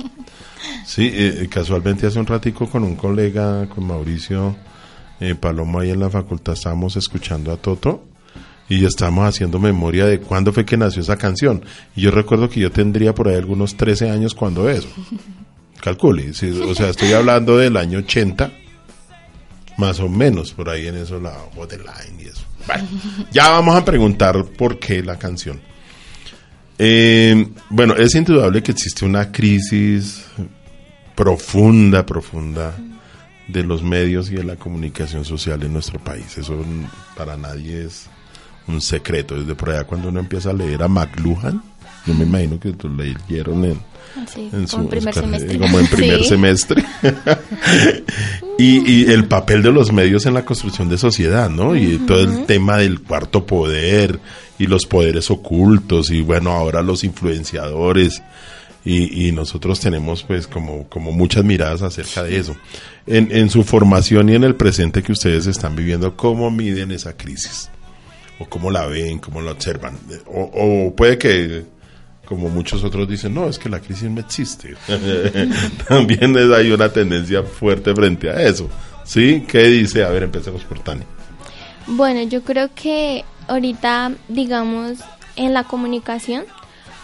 [0.84, 4.56] Sí, eh, casualmente hace un ratico con un colega, con Mauricio
[5.20, 8.04] eh, Palomo ahí en la facultad, estábamos escuchando a Toto
[8.68, 11.64] y estábamos haciendo memoria de cuándo fue que nació esa canción.
[11.94, 14.88] Y yo recuerdo que yo tendría por ahí algunos 13 años cuando eso.
[15.80, 18.52] Calcule, sí, o sea, estoy hablando del año 80,
[19.78, 22.44] más o menos, por ahí en eso, la borderline y eso.
[22.66, 22.86] Bueno,
[23.32, 25.60] ya vamos a preguntar por qué la canción.
[26.82, 30.24] Eh, bueno, es indudable que existe una crisis
[31.14, 32.74] profunda, profunda
[33.48, 36.38] de los medios y de la comunicación social en nuestro país.
[36.38, 36.64] Eso
[37.16, 38.06] para nadie es
[38.66, 39.38] un secreto.
[39.38, 41.62] Desde por allá cuando uno empieza a leer a McLuhan,
[42.06, 43.80] yo me imagino que lo leyeron en,
[44.26, 45.58] Sí, en como su en primer su- semestre.
[45.58, 46.28] como en primer Sí.
[46.30, 46.84] semestre
[48.58, 52.20] y, y el papel de los medios en la construcción de sociedad no y todo
[52.20, 54.18] el tema del cuarto poder
[54.60, 58.22] y los poderes ocultos y bueno ahora los influenciadores
[58.82, 62.56] y, nosotros tenemos pues como, como muchas miradas acerca de eso
[63.06, 67.70] en, su formación y en el presente que ustedes están viviendo cómo miden esa crisis
[68.38, 71.64] o cómo la ven cómo la observan o, puede que
[72.26, 74.76] como muchos otros dicen, no, es que la crisis no existe.
[75.88, 78.70] También hay una tendencia fuerte frente a eso.
[79.02, 79.44] ¿Sí?
[79.48, 80.04] ¿Qué dice?
[80.04, 81.06] A ver, empecemos por Tania.
[81.88, 84.98] Bueno, yo creo que ahorita, digamos,
[85.36, 86.44] en la comunicación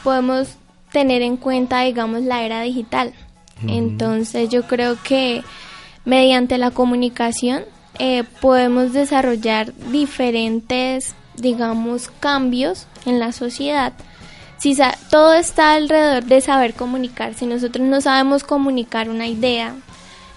[0.02, 0.48] podemos
[0.92, 3.12] tener en cuenta, digamos, la era digital.
[3.66, 5.42] Entonces yo creo que
[6.04, 7.64] mediante la comunicación
[7.98, 13.92] eh, podemos desarrollar diferentes, digamos, cambios en la sociedad.
[14.58, 19.74] Si sa- todo está alrededor de saber comunicar, si nosotros no sabemos comunicar una idea,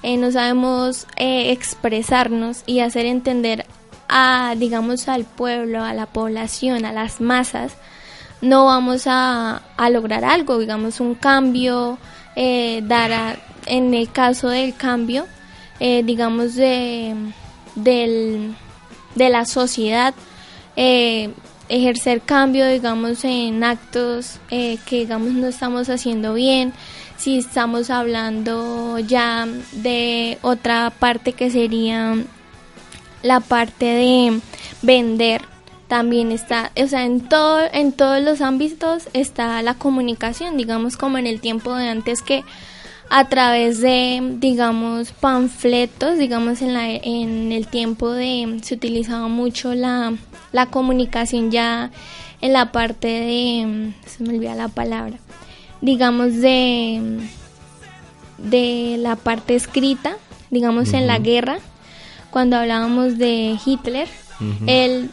[0.04, 3.65] eh, no sabemos eh, expresarnos y hacer entender
[4.10, 7.74] a, digamos, al pueblo, a la población, a las masas,
[8.41, 11.98] no vamos a, a lograr algo, digamos, un cambio,
[12.36, 15.26] eh, dar a- en el caso del cambio,
[15.80, 17.13] eh, digamos, de,
[17.76, 18.56] del,
[19.15, 20.13] de la sociedad,
[20.76, 21.32] eh,
[21.67, 26.74] ejercer cambio, digamos, en actos eh, que, digamos, no estamos haciendo bien,
[27.17, 32.15] si estamos hablando ya de otra parte que sería
[33.23, 34.39] la parte de
[34.82, 35.41] vender
[35.88, 41.17] también está, o sea, en todo en todos los ámbitos está la comunicación, digamos como
[41.17, 42.43] en el tiempo de antes que
[43.10, 49.73] a través de digamos panfletos, digamos en la en el tiempo de se utilizaba mucho
[49.73, 50.13] la
[50.51, 51.89] la comunicación ya
[52.39, 55.17] en la parte de se me olvida la palabra,
[55.82, 57.19] digamos de
[58.38, 60.17] de la parte escrita,
[60.51, 61.58] digamos en la guerra,
[62.32, 64.08] cuando hablábamos de Hitler,
[64.68, 65.10] él,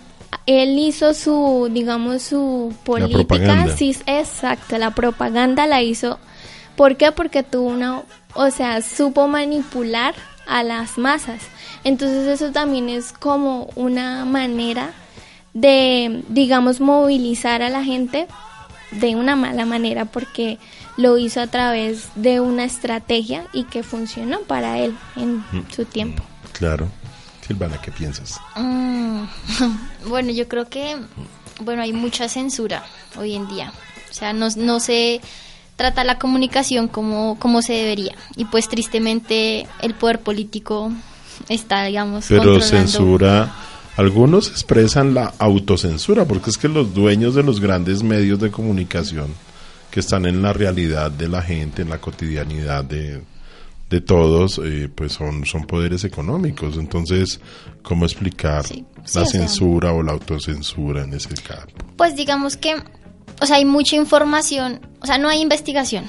[0.46, 3.76] él hizo su, digamos, su política, propaganda.
[3.76, 6.18] sí, exacto, la propaganda la hizo,
[6.76, 7.12] ¿por qué?
[7.12, 8.02] Porque tuvo una,
[8.35, 10.14] o sea, supo manipular
[10.46, 11.42] a las masas,
[11.85, 14.92] entonces eso también es como una manera
[15.55, 18.26] de, digamos, movilizar a la gente
[18.90, 20.59] de una mala manera porque
[20.96, 25.42] lo hizo a través de una estrategia y que funcionó para él en
[25.74, 26.22] su tiempo.
[26.52, 26.88] Claro.
[27.46, 28.40] Silvana, ¿qué piensas?
[28.56, 29.24] Mm,
[30.09, 30.96] bueno, yo creo que
[31.61, 32.85] bueno hay mucha censura
[33.18, 33.72] hoy en día.
[34.11, 35.20] O sea, no, no se
[35.76, 38.14] trata la comunicación como, como se debería.
[38.37, 40.92] Y pues tristemente el poder político
[41.48, 43.52] está, digamos, Pero censura
[43.96, 49.28] algunos expresan la autocensura, porque es que los dueños de los grandes medios de comunicación
[49.90, 53.22] que están en la realidad de la gente, en la cotidianidad de,
[53.90, 56.77] de todos, eh, pues son, son poderes económicos.
[56.77, 57.40] Entonces,
[57.83, 61.72] ¿cómo explicar Sí, sí, la o sea- censura o la autocensura en ese campo?
[61.96, 62.75] Pues digamos que,
[63.40, 66.05] o sea, hay mucha información, o sea, no hay investigación,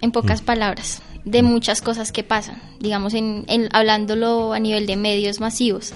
[0.00, 4.96] en pocas palabras, de muchas cosas que pasan, digamos, en, en- hablándolo a nivel de
[4.96, 5.92] medios masivos.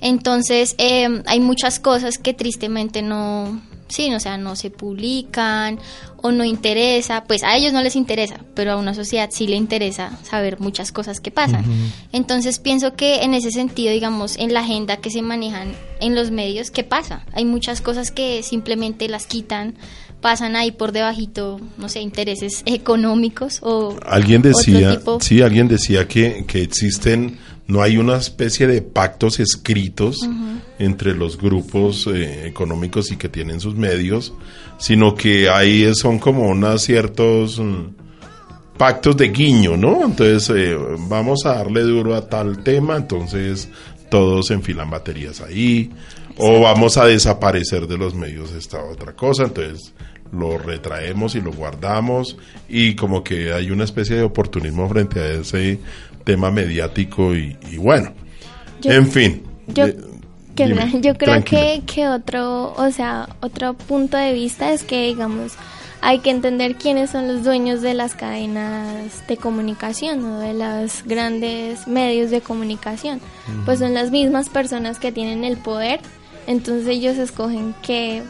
[0.00, 3.60] Entonces, eh, hay muchas cosas que tristemente no,
[3.94, 5.78] sí, o sea, no se publican
[6.16, 9.56] o no interesa, pues a ellos no les interesa, pero a una sociedad sí le
[9.56, 11.64] interesa saber muchas cosas que pasan.
[12.12, 16.30] Entonces, pienso que en ese sentido, digamos, en la agenda que se manejan en los
[16.30, 17.24] medios, ¿qué pasa?
[17.32, 19.74] Hay muchas cosas que simplemente las quitan,
[20.20, 25.20] pasan ahí por debajito, no sé, intereses económicos o Alguien decía, tipo.
[25.20, 30.18] sí, alguien decía que, que existen, no hay una especie de pactos escritos
[30.78, 34.34] entre los grupos eh, económicos y que tienen sus medios,
[34.78, 37.86] sino que ahí son como unos ciertos mm,
[38.76, 40.04] pactos de guiño, ¿no?
[40.04, 40.76] Entonces, eh,
[41.08, 43.68] vamos a darle duro a tal tema, entonces
[44.10, 45.90] todos enfilan baterías ahí,
[46.36, 49.94] o vamos a desaparecer de los medios esta otra cosa, entonces
[50.34, 52.36] lo retraemos y lo guardamos
[52.68, 55.78] y como que hay una especie de oportunismo frente a ese
[56.24, 58.12] tema mediático y, y bueno,
[58.80, 59.42] Yo- en fin.
[59.68, 59.96] yo- eh,
[60.54, 64.84] Que dime, no, yo creo que, que otro, o sea, otro punto de vista es
[64.84, 65.52] que, digamos,
[66.00, 71.02] hay que entender quiénes son los dueños de las cadenas de comunicación o de los
[71.06, 73.20] grandes medios de comunicación.
[73.64, 76.00] Pues son las mismas personas que tienen el poder,
[76.46, 78.22] entonces ellos escogen qué,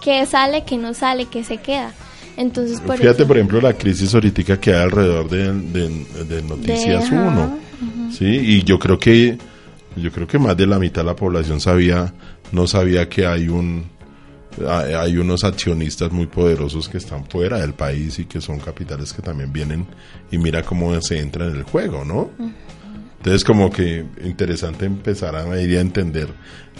[0.00, 1.92] qué sale, qué no sale, qué se queda.
[2.36, 6.42] Entonces, por Fíjate, eso- por ejemplo, la crisis ahorita que hay alrededor de, de- de
[6.42, 7.58] Noticias De- ajá, 1.
[8.12, 9.38] Sí, y yo creo que
[9.96, 12.12] yo creo que más de la mitad de la población sabía
[12.52, 13.84] no sabía que hay un
[14.68, 19.22] hay unos accionistas muy poderosos que están fuera del país y que son capitales que
[19.22, 19.86] también vienen
[20.30, 22.30] y mira cómo se entra en el juego, ¿no?
[23.20, 26.28] Entonces como que interesante empezar a medir y a entender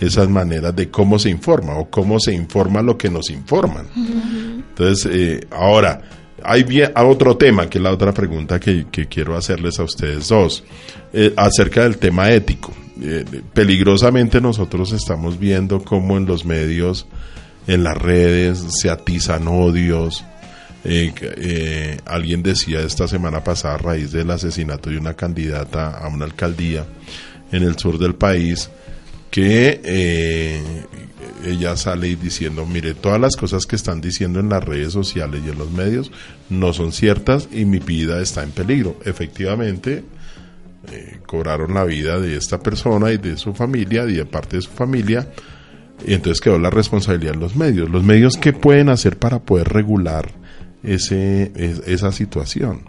[0.01, 3.87] esas maneras de cómo se informa o cómo se informa lo que nos informan.
[3.95, 6.01] Entonces, eh, ahora,
[6.43, 9.85] hay bien, a otro tema, que es la otra pregunta que, que quiero hacerles a
[9.85, 10.65] ustedes dos,
[11.13, 12.73] eh, acerca del tema ético.
[13.03, 17.07] Eh, peligrosamente nosotros estamos viendo cómo en los medios,
[17.67, 20.25] en las redes, se atizan odios.
[20.83, 26.09] Eh, eh, alguien decía esta semana pasada a raíz del asesinato de una candidata a
[26.09, 26.87] una alcaldía
[27.53, 28.71] en el sur del país
[29.31, 30.63] que eh,
[31.45, 35.51] ella sale diciendo, mire, todas las cosas que están diciendo en las redes sociales y
[35.51, 36.11] en los medios
[36.49, 38.99] no son ciertas y mi vida está en peligro.
[39.05, 40.03] Efectivamente,
[41.27, 44.71] cobraron la vida de esta persona y de su familia y de parte de su
[44.71, 45.31] familia.
[46.05, 47.89] Y entonces quedó la responsabilidad en los medios.
[47.89, 50.40] Los medios, ¿qué pueden hacer para poder regular
[50.83, 52.83] ese, es- esa situación?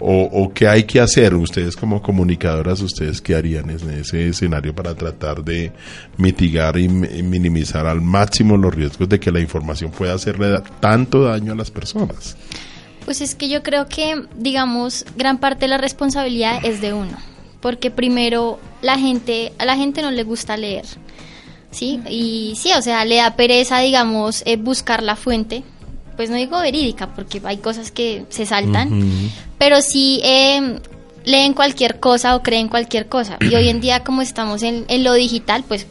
[0.00, 4.94] O, qué hay que hacer ustedes como comunicadoras, ustedes qué harían en ese escenario para
[4.94, 5.72] tratar de
[6.16, 10.60] mitigar y, mi- y minimizar al máximo los riesgos de que la información pueda hacerle
[10.78, 12.36] tanto daño a las personas.
[13.04, 17.16] Pues es que yo creo que, digamos, gran parte de la responsabilidad es de uno,
[17.60, 20.84] porque primero la gente, a la gente no le gusta leer,
[21.72, 22.00] ¿sí?
[22.08, 25.64] Y sí, o sea, le da pereza, digamos, eh, buscar la fuente,
[26.18, 30.80] pues no digo verídica, porque hay cosas que se saltan, pero sí eh,
[31.24, 33.36] leen cualquier cosa o creen cualquier cosa.
[33.40, 35.86] Y hoy en día, como estamos en, en lo digital, pues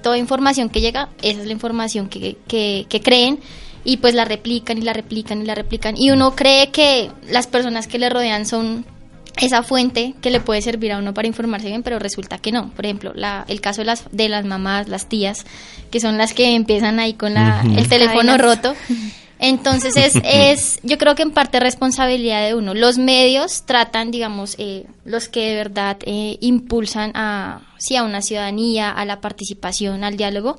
[0.00, 3.40] toda información que llega, esa es la información que, que, que creen
[3.82, 5.96] y pues la replican y la replican y la replican.
[5.98, 8.84] Y uno cree que las personas que le rodean son
[9.36, 12.70] esa fuente que le puede servir a uno para informarse bien, pero resulta que no.
[12.70, 15.44] Por ejemplo, la, el caso de las, de las mamás, las tías,
[15.90, 18.76] que son las que empiezan ahí con la, el teléfono roto.
[19.42, 22.74] Entonces es, es, yo creo que en parte responsabilidad de uno.
[22.74, 28.22] Los medios tratan, digamos, eh, los que de verdad eh, impulsan a, sí, a una
[28.22, 30.56] ciudadanía, a la participación, al diálogo.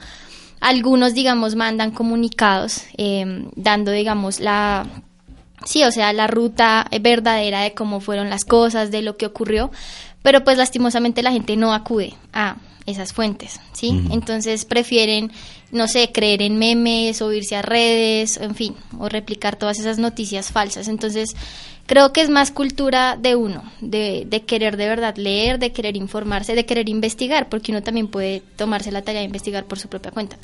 [0.59, 4.85] Algunos, digamos, mandan comunicados eh, dando, digamos, la,
[5.65, 9.71] sí, o sea, la ruta verdadera de cómo fueron las cosas, de lo que ocurrió,
[10.23, 12.55] pero pues lastimosamente la gente no acude a
[12.85, 14.03] esas fuentes, ¿sí?
[14.11, 15.31] Entonces prefieren,
[15.71, 19.99] no sé, creer en memes o irse a redes, en fin, o replicar todas esas
[19.99, 20.89] noticias falsas.
[20.89, 21.29] Entonces,
[21.85, 25.95] creo que es más cultura de uno, de, de querer de verdad leer, de querer
[25.95, 29.87] informarse, de querer investigar, porque uno también puede tomarse la tarea de investigar por su
[29.87, 30.37] propia cuenta.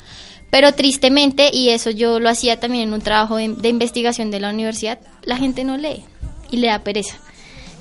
[0.50, 4.40] Pero tristemente, y eso yo lo hacía también en un trabajo de, de investigación de
[4.40, 6.04] la universidad, la gente no lee
[6.50, 7.18] y le da pereza.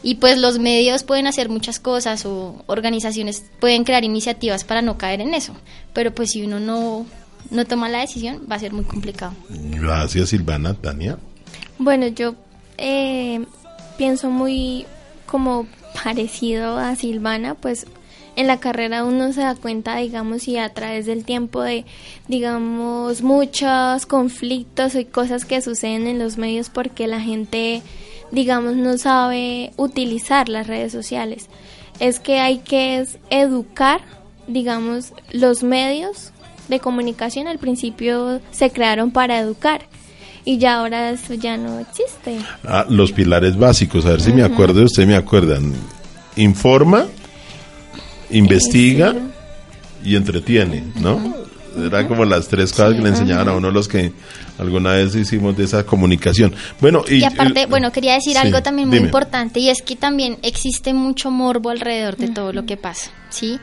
[0.02, 4.97] Y pues los medios pueden hacer muchas cosas o organizaciones pueden crear iniciativas para no
[4.97, 5.54] caer en eso.
[5.93, 7.06] Pero pues si uno no,
[7.52, 9.34] no toma la decisión va a ser muy complicado.
[9.50, 10.74] Gracias, Silvana.
[10.74, 11.18] Tania.
[11.78, 12.36] Bueno, yo
[12.78, 13.45] eh,
[13.97, 14.86] pienso muy
[15.26, 15.68] como
[16.04, 17.86] parecido a Silvana, pues
[18.36, 21.86] en la carrera uno se da cuenta, digamos, y a través del tiempo de,
[22.30, 27.82] digamos, muchos conflictos y cosas que suceden en los medios porque la gente,
[28.32, 31.48] digamos, no sabe utilizar las redes sociales.
[32.00, 34.02] Es que hay que educar,
[34.48, 36.32] digamos, los medios
[36.68, 39.82] de comunicación al principio se crearon para educar
[40.46, 42.40] y ya ahora eso ya no existe.
[42.64, 45.74] Ah, los pilares básicos, a ver si me acuerdo, ustedes me acuerdan.
[46.36, 47.06] Informa,
[48.30, 49.16] investiga
[50.04, 51.49] y entretiene, ¿no?
[51.78, 54.11] Eran como las tres cosas que le enseñaban a uno los que
[54.57, 56.53] alguna vez hicimos de esa comunicación.
[56.82, 59.07] Bueno, y, Y aparte, eh, bueno, quería decir sí, algo también muy dime.
[59.07, 63.59] importante y es que también existe mucho morbo alrededor de todo lo que pasa, ¿sí?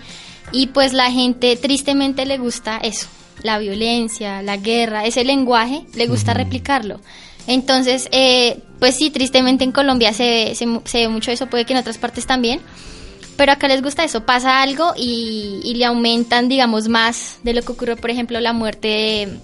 [0.53, 3.09] Y pues la gente tristemente le gusta eso,
[3.43, 7.01] la violencia, la guerra, ese lenguaje, le gusta replicarlo.
[7.49, 11.47] Entonces, eh, pues sí, tristemente en Colombia se, ve- se, mu- se ve mucho eso,
[11.47, 12.61] puede que en otras partes también,
[13.37, 17.63] pero acá les gusta eso, pasa algo y, y le aumentan, digamos, más de lo
[17.63, 19.39] que ocurrió, por ejemplo, la muerte de-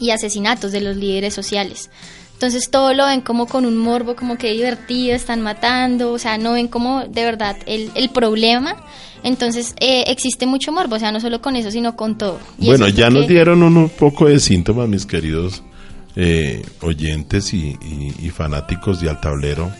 [0.00, 1.90] y asesinatos de los líderes sociales.
[2.34, 6.38] Entonces todo lo ven como con un morbo, como que divertido, están matando, o sea,
[6.38, 8.76] no ven como de verdad el, el problema.
[9.24, 12.38] Entonces eh, existe mucho morbo, o sea, no solo con eso, sino con todo.
[12.60, 15.64] Y Bueno, ya nos que- dieron un, poco de síntomas, mis queridos
[16.14, 19.72] eh, oyentes y, y- y fanáticos de Altablero.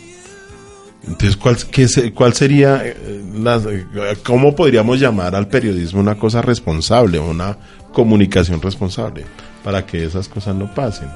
[1.07, 3.85] Entonces, ¿cuál, qué cuál sería, eh, las- eh,
[4.23, 7.57] cómo podríamos llamar al periodismo una cosa responsable, una
[7.93, 9.25] comunicación responsable,
[9.63, 11.09] para que esas cosas no pasen?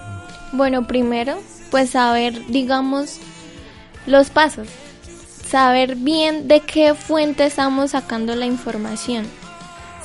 [0.53, 1.37] Bueno, primero,
[1.69, 3.17] pues saber, digamos,
[4.07, 4.67] los pasos.
[5.47, 9.25] Saber bien de qué fuente estamos sacando la información.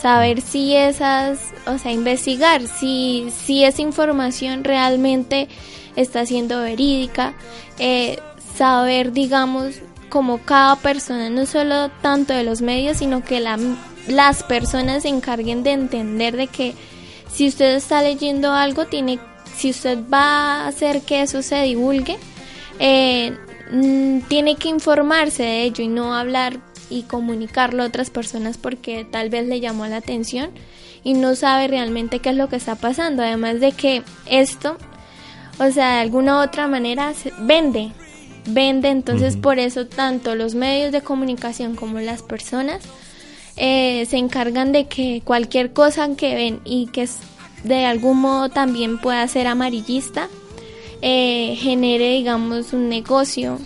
[0.01, 5.49] Saber si esas, o sea, investigar si, si esa información realmente
[5.97, 7.35] está siendo verídica.
[7.79, 8.19] eh,
[8.59, 9.77] saber, digamos,
[10.11, 13.59] como cada persona, no solo tanto de los medios, sino que la-
[14.09, 16.75] las personas se encarguen de entender de que
[17.31, 19.19] si usted está leyendo algo, tiene,
[19.57, 22.17] si usted va a hacer que eso se divulgue,
[22.79, 23.37] eh,
[23.71, 26.59] mm, tiene que informarse de ello y no hablar
[26.91, 30.51] y comunicarlo a otras personas porque tal vez le llamó la atención
[31.05, 33.23] y no sabe realmente qué es lo que está pasando.
[33.23, 34.79] Además de que esto,
[35.59, 37.91] o sea, de alguna u otra manera se- vende,
[38.47, 42.81] vende, entonces por eso tanto los medios de comunicación como las personas
[43.57, 47.19] eh, se encargan de que cualquier cosa que ven y que es-
[47.65, 50.29] de algún modo también pueda ser amarillista,
[51.03, 53.59] eh, genere, digamos, un negocio.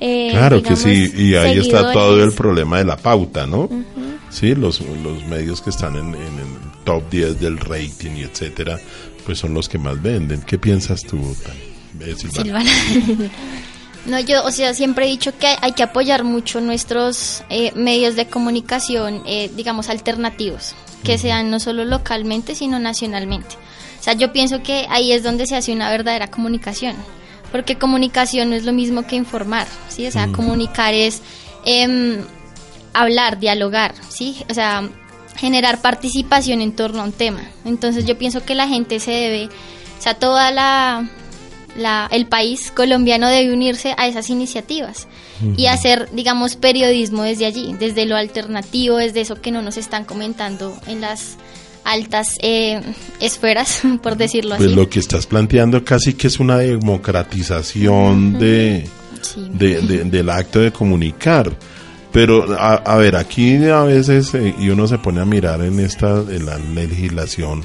[0.00, 3.68] eh, Claro que sí, y ahí está todo el problema de la pauta, ¿no?
[4.30, 8.78] Sí, los, los medios que están en, en el top 10 del rating y etcétera,
[9.24, 10.42] pues son los que más venden.
[10.42, 11.16] ¿Qué piensas tú,
[12.18, 12.70] Silvana?
[12.70, 12.70] Silvana.
[14.08, 18.16] No, yo, o sea, siempre he dicho que hay que apoyar mucho nuestros eh, medios
[18.16, 23.56] de comunicación, eh, digamos, alternativos, que sean no solo localmente, sino nacionalmente.
[24.00, 26.96] O sea, yo pienso que ahí es donde se hace una verdadera comunicación,
[27.52, 30.06] porque comunicación no es lo mismo que informar, ¿sí?
[30.06, 31.20] O sea, comunicar es
[31.66, 32.22] em,
[32.94, 34.38] hablar, dialogar, ¿sí?
[34.48, 34.88] O sea,
[35.36, 37.42] generar participación en torno a un tema.
[37.66, 39.46] Entonces yo pienso que la gente se debe,
[39.98, 41.10] o sea, toda la,
[41.76, 45.06] la- el país colombiano debe unirse a esas iniciativas
[45.56, 50.04] y hacer, digamos, periodismo desde allí, desde lo alternativo, desde eso que no nos están
[50.04, 51.36] comentando en las
[51.84, 52.80] altas eh,
[53.20, 54.76] esferas, por decirlo Pues así.
[54.76, 58.88] lo que estás planteando casi que es una democratización de,
[59.22, 59.48] Sí.
[59.52, 61.52] de- de- del acto de comunicar.
[62.12, 65.78] Pero, a, a ver, aquí a veces, eh, y uno se pone a mirar en
[65.80, 67.62] esta, en la legislación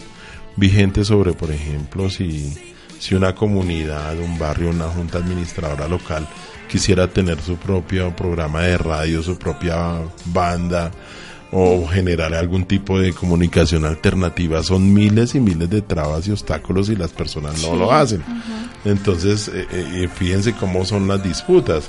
[0.57, 2.53] vigente sobre, por ejemplo, si,
[3.03, 6.25] si una comunidad, un barrio, una junta administradora local
[6.69, 10.89] quisiera tener su propio programa de radio, su propia banda,
[11.51, 14.63] o generar algún tipo de comunicación alternativa.
[14.63, 18.23] Son miles y miles de trabas y obstáculos y las personas no lo hacen.
[18.85, 21.83] Entonces, eh, eh, fíjense cómo son las disputas.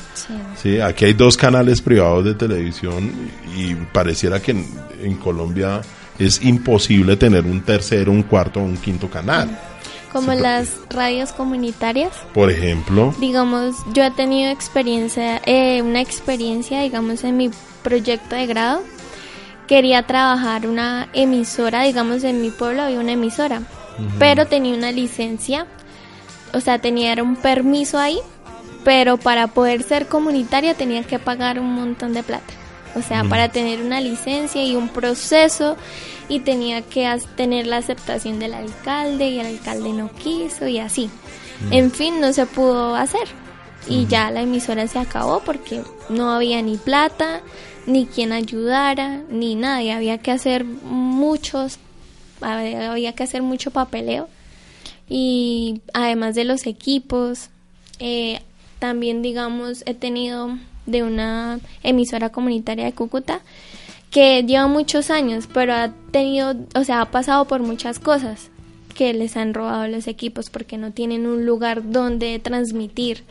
[0.60, 3.12] Sí, aquí hay dos canales privados de televisión
[3.56, 4.66] y pareciera que en,
[5.00, 5.80] en Colombia
[6.18, 9.56] es imposible tener un tercero, un cuarto o un quinto canal.
[10.14, 12.12] Como Sí, las radios comunitarias.
[12.32, 17.50] Por ejemplo, Digamos, yo he tenido experiencia, eh, una experiencia, digamos, en mi
[17.82, 18.82] proyecto de grado.
[19.66, 23.62] Quería trabajar una emisora, digamos, en mi pueblo había una emisora,
[24.18, 25.66] pero tenía una licencia,
[26.52, 28.18] o sea, tenía un permiso ahí
[28.84, 32.52] pero para poder ser comunitaria tenía que pagar un montón de plata.
[32.96, 35.76] O sea, para tener una licencia y un proceso
[36.28, 41.10] y tenía que tener la aceptación del alcalde y el alcalde no quiso y así.
[41.70, 43.28] En fin, no se pudo hacer.
[43.88, 47.42] Y ya la emisora se acabó porque no había ni plata,
[47.86, 49.82] ni quien ayudara, ni nada.
[49.82, 51.78] Y había que hacer muchos,
[52.40, 54.28] había había que hacer mucho papeleo.
[55.08, 57.50] Y además de los equipos,
[57.98, 58.40] eh,
[58.78, 60.56] también digamos he tenido
[60.86, 63.40] de una emisora comunitaria de Cúcuta
[64.10, 68.50] que lleva muchos años, pero ha tenido, o sea, ha pasado por muchas cosas
[68.94, 73.24] que les han robado los equipos porque no tienen un lugar donde transmitir,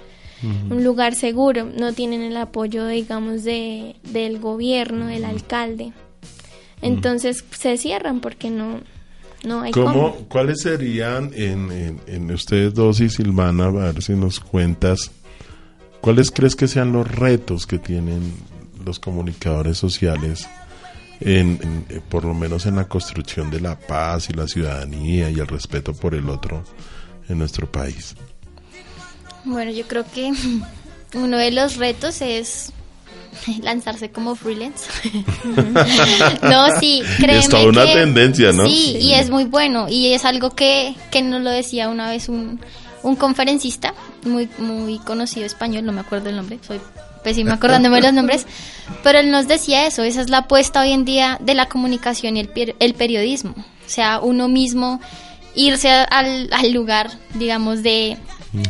[0.70, 5.93] un lugar seguro, no tienen el apoyo, digamos, de, del gobierno, del alcalde.
[6.82, 8.82] Entonces se cierran porque no,
[9.45, 10.16] no hay ¿Cómo, cómo.
[10.28, 15.12] ¿Cuáles serían en, en- en ustedes dos y Silvana, a ver si nos cuentas,
[16.04, 18.34] cuáles crees que sean los retos que tienen
[18.86, 20.49] los comunicadores sociales,
[21.22, 25.30] en, en, eh, por lo menos en la construcción de la paz y la ciudadanía
[25.30, 26.62] y el respeto por el otro
[27.30, 28.16] en nuestro país?
[29.45, 30.34] Bueno, yo creo que
[31.14, 32.74] uno de los retos es
[33.62, 34.89] lanzarse como freelance.
[36.43, 38.66] no, sí, créeme Es toda una que- tendencia, ¿no?
[38.66, 42.28] Sí, y es muy bueno y es algo que, que nos lo decía una vez
[42.28, 42.60] un,
[43.04, 43.93] un conferencista
[44.26, 46.80] muy muy conocido español, no me acuerdo el nombre, soy
[47.24, 48.46] pésima acordándome los nombres,
[49.04, 52.38] pero él nos decía eso, esa es la apuesta hoy en día de la comunicación
[52.38, 55.00] y el, el periodismo, o sea, uno mismo
[55.56, 58.18] irse al, al lugar, digamos, de,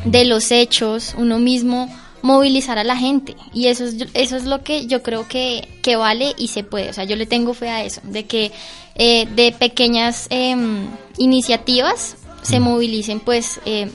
[0.06, 1.90] de los hechos, uno mismo
[2.24, 5.98] movilizar a la gente y eso es eso es lo que yo creo que, que
[5.98, 8.54] vale y se puede o sea yo le tengo fe a eso de que
[8.96, 10.88] eh, de pequeñas em,
[11.18, 13.92] iniciativas se movilicen pues eh,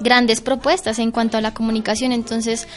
[0.00, 2.68] grandes propuestas en cuanto a la comunicación entonces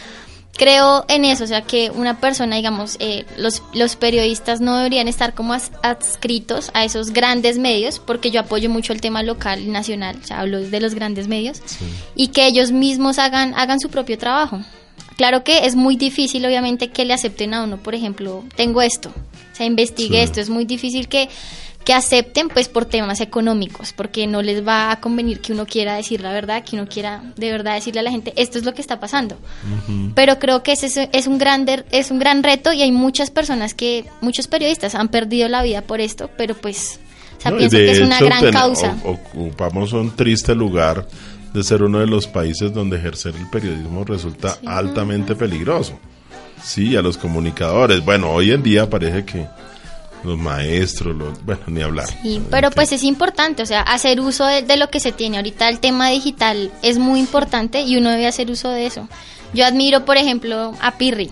[0.55, 5.07] creo en eso, o sea que una persona, digamos, eh, los, los periodistas no deberían
[5.07, 9.61] estar como as- adscritos a esos grandes medios, porque yo apoyo mucho el tema local
[9.61, 11.59] y nacional, o sea, hablo de los grandes medios,
[12.15, 14.61] y que ellos mismos hagan, hagan su propio trabajo.
[15.17, 19.09] Claro que es muy difícil, obviamente, que le acepten a uno, por ejemplo, tengo esto,
[19.09, 20.23] o sea, investigué Sí.
[20.23, 21.29] esto, es muy difícil que
[21.85, 25.95] que acepten pues por temas económicos, porque no les va a convenir que uno quiera
[25.95, 28.73] decir la verdad, que uno quiera de verdad decirle a la gente esto es lo
[28.73, 29.37] que está pasando.
[30.15, 33.73] Pero creo que ese es, un gran es un gran reto y hay muchas personas
[33.73, 36.99] que muchos periodistas han perdido la vida por esto, pero pues
[37.37, 38.95] o sea, No, pienso que es una hecho, gran ten- causa.
[39.03, 41.05] ocupamos un triste lugar
[41.53, 45.99] de ser uno de los países donde ejercer el periodismo resulta altamente peligroso.
[46.63, 48.03] Sí, a los comunicadores.
[48.05, 49.45] Bueno, hoy en día parece que
[50.23, 52.07] los maestros, los, bueno, ni hablar.
[52.21, 55.37] Sí, pero pues es importante, o sea, hacer uso de, de lo que se tiene.
[55.37, 59.07] Ahorita el tema digital es muy importante y uno debe hacer uso de eso.
[59.53, 61.31] Yo admiro, por ejemplo, a Pirri.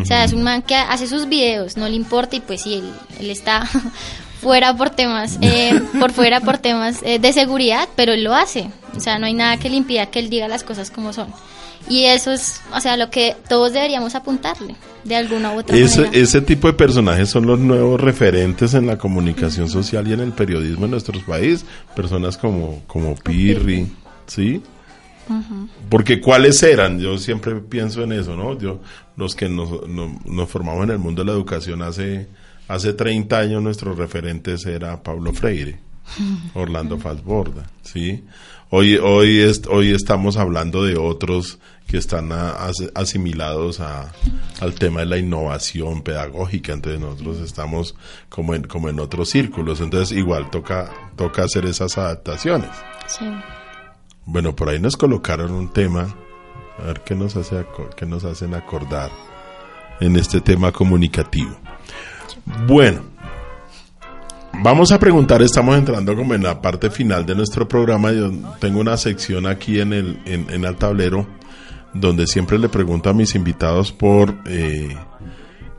[0.00, 2.74] O sea, es un man que hace sus videos, no le importa y pues sí,
[2.74, 3.68] él, él está
[4.40, 8.70] fuera por temas, eh, por fuera por temas eh, de seguridad, pero él lo hace.
[8.96, 11.28] O sea, no hay nada que le impida que él diga las cosas como son.
[11.88, 14.74] Y eso es, o sea, lo que todos deberíamos apuntarle,
[15.04, 16.18] de alguna u otra Ese, manera.
[16.22, 20.32] ese tipo de personajes son los nuevos referentes en la comunicación social y en el
[20.32, 21.66] periodismo en nuestros países.
[21.94, 23.86] Personas como, como Pirri,
[24.26, 24.62] ¿sí?
[25.88, 26.98] Porque ¿cuáles eran?
[27.00, 28.58] Yo siempre pienso en eso, ¿no?
[28.58, 28.80] Yo,
[29.16, 32.28] los que nos, no- nos formamos en el mundo de la educación hace,
[32.68, 35.78] hace 30 años, nuestros referentes era Pablo Freire,
[36.54, 38.24] Orlando Falsborda, ¿sí?
[38.70, 39.40] Hoy, hoy,
[39.70, 44.10] hoy estamos hablando de otros que están a- as- asimilados a,
[44.60, 47.94] al tema de la innovación pedagógica, entonces nosotros estamos
[48.28, 52.70] como en, como en otros círculos, entonces igual toca, toca hacer esas adaptaciones.
[53.06, 53.24] Sí.
[54.26, 56.14] Bueno, por ahí nos colocaron un tema,
[56.78, 57.64] a ver qué nos hace
[57.96, 59.10] qué nos hacen acordar
[60.00, 61.54] en este tema comunicativo.
[62.66, 63.02] Bueno,
[64.62, 68.12] vamos a preguntar, estamos entrando como en la parte final de nuestro programa.
[68.12, 68.30] Yo
[68.60, 71.26] tengo una sección aquí en el en, en el tablero
[71.92, 74.96] donde siempre le pregunto a mis invitados por eh,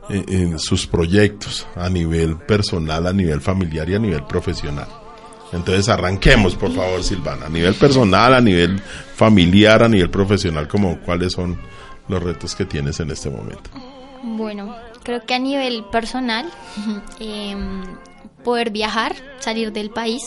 [0.08, 4.88] en- en sus proyectos a nivel personal, a nivel familiar y a nivel profesional.
[5.52, 7.46] Entonces arranquemos, por favor, Silvana.
[7.46, 8.80] A nivel personal, a nivel
[9.14, 11.56] familiar, a nivel profesional, como cuáles son
[12.08, 13.70] los retos que tienes en este momento.
[14.22, 14.74] Bueno,
[15.04, 16.46] creo que a nivel personal,
[17.20, 17.82] em,
[18.46, 20.22] poder viajar, salir del país,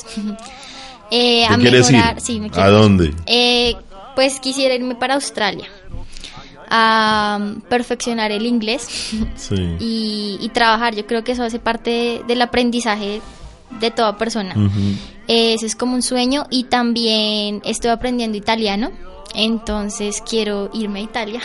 [1.11, 2.21] eh, ¿Te a quieres mejorar, ir?
[2.21, 3.13] sí, me ¿A quiero dónde?
[3.25, 3.75] Eh,
[4.15, 5.67] pues quisiera irme para Australia
[6.71, 8.85] a um, perfeccionar el inglés
[9.35, 9.55] Sí.
[9.79, 10.95] y, y trabajar.
[10.95, 13.21] Yo creo que eso hace parte del aprendizaje
[13.79, 14.53] de toda persona.
[15.27, 18.91] Eh, Ese es como un sueño y también estoy aprendiendo italiano.
[19.33, 21.41] Entonces quiero irme a Italia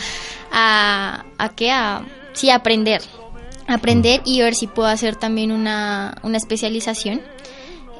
[0.52, 2.02] a, a que a
[2.32, 3.02] sí aprender,
[3.68, 7.20] aprender y ver si puedo hacer también una, una especialización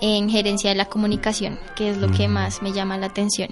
[0.01, 3.51] en gerencia de la comunicación, que es lo que más me llama la atención.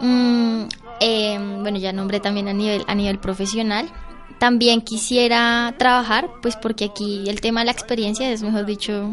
[0.00, 0.62] Mm,
[1.00, 3.88] eh, bueno, ya nombré también a nivel, a nivel profesional.
[4.38, 9.12] También quisiera trabajar, pues porque aquí el tema de la experiencia es, mejor dicho,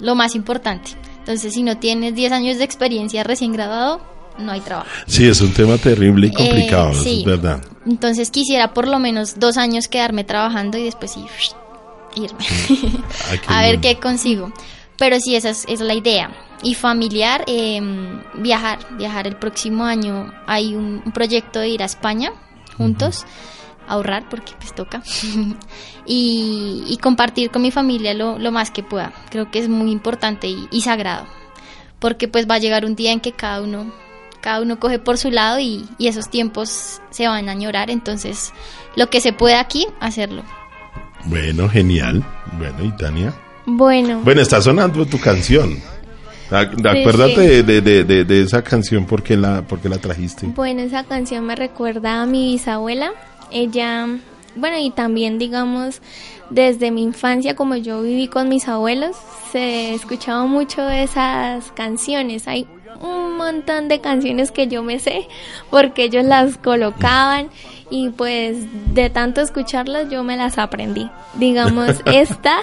[0.00, 0.90] lo más importante.
[1.20, 4.00] Entonces, si no tienes 10 años de experiencia recién graduado,
[4.36, 4.88] no hay trabajo.
[5.06, 7.18] Sí, es un tema terrible y complicado, Eh, sí.
[7.20, 7.62] es verdad.
[7.86, 11.24] Entonces quisiera por lo menos dos años quedarme trabajando y después sí,
[12.14, 12.44] irme.
[13.48, 14.52] A ver qué consigo.
[14.96, 16.30] Pero sí, esa es, esa es la idea.
[16.62, 17.80] Y familiar, eh,
[18.34, 20.32] viajar, viajar el próximo año.
[20.46, 22.32] Hay un, un proyecto de ir a España
[22.76, 23.24] juntos,
[23.88, 25.02] ahorrar porque pues toca.
[26.06, 29.12] y, y compartir con mi familia lo, lo más que pueda.
[29.30, 31.26] Creo que es muy importante y, y sagrado.
[31.98, 33.92] Porque pues va a llegar un día en que cada uno,
[34.40, 37.90] cada uno coge por su lado y, y esos tiempos se van a añorar.
[37.90, 38.52] Entonces,
[38.96, 40.44] lo que se puede aquí, hacerlo.
[41.26, 42.24] Bueno, genial.
[42.58, 43.32] Bueno, y Tania.
[43.66, 45.78] Bueno, Bueno, está sonando tu canción.
[46.50, 47.62] Acuérdate.
[47.62, 50.46] De, de, de, de esa canción, ¿por qué la, por qué la trajiste?
[50.48, 53.12] Bueno, esa canción me recuerda a mi bisabuela.
[53.50, 54.06] Ella,
[54.54, 56.00] bueno, y también digamos,
[56.50, 59.16] desde mi infancia, como yo viví con mis abuelos,
[59.50, 62.46] se escuchaba mucho esas canciones.
[62.46, 62.66] Hay
[63.00, 65.26] un montón de canciones que yo me sé
[65.70, 67.48] porque ellos las colocaban
[67.94, 68.56] y pues
[68.92, 71.08] de tanto escucharlas yo me las aprendí.
[71.34, 72.58] Digamos, esta,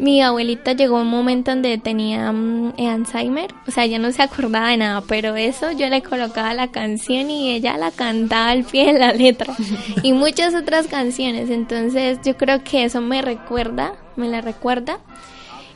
[0.00, 4.22] mi abuelita llegó a un momento donde tenía mm, Alzheimer, o sea, ya no se
[4.22, 8.64] acordaba de nada, pero eso yo le colocaba la canción y ella la cantaba al
[8.64, 9.54] pie de la letra
[10.02, 14.98] y muchas otras canciones, entonces yo creo que eso me recuerda, me la recuerda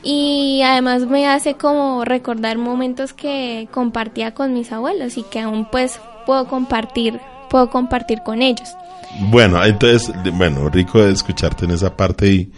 [0.03, 5.69] y además me hace como recordar momentos que compartía con mis abuelos y que aún
[5.71, 8.67] pues puedo compartir, puedo compartir con ellos.
[9.19, 12.51] Bueno, entonces, bueno, rico de escucharte en esa parte y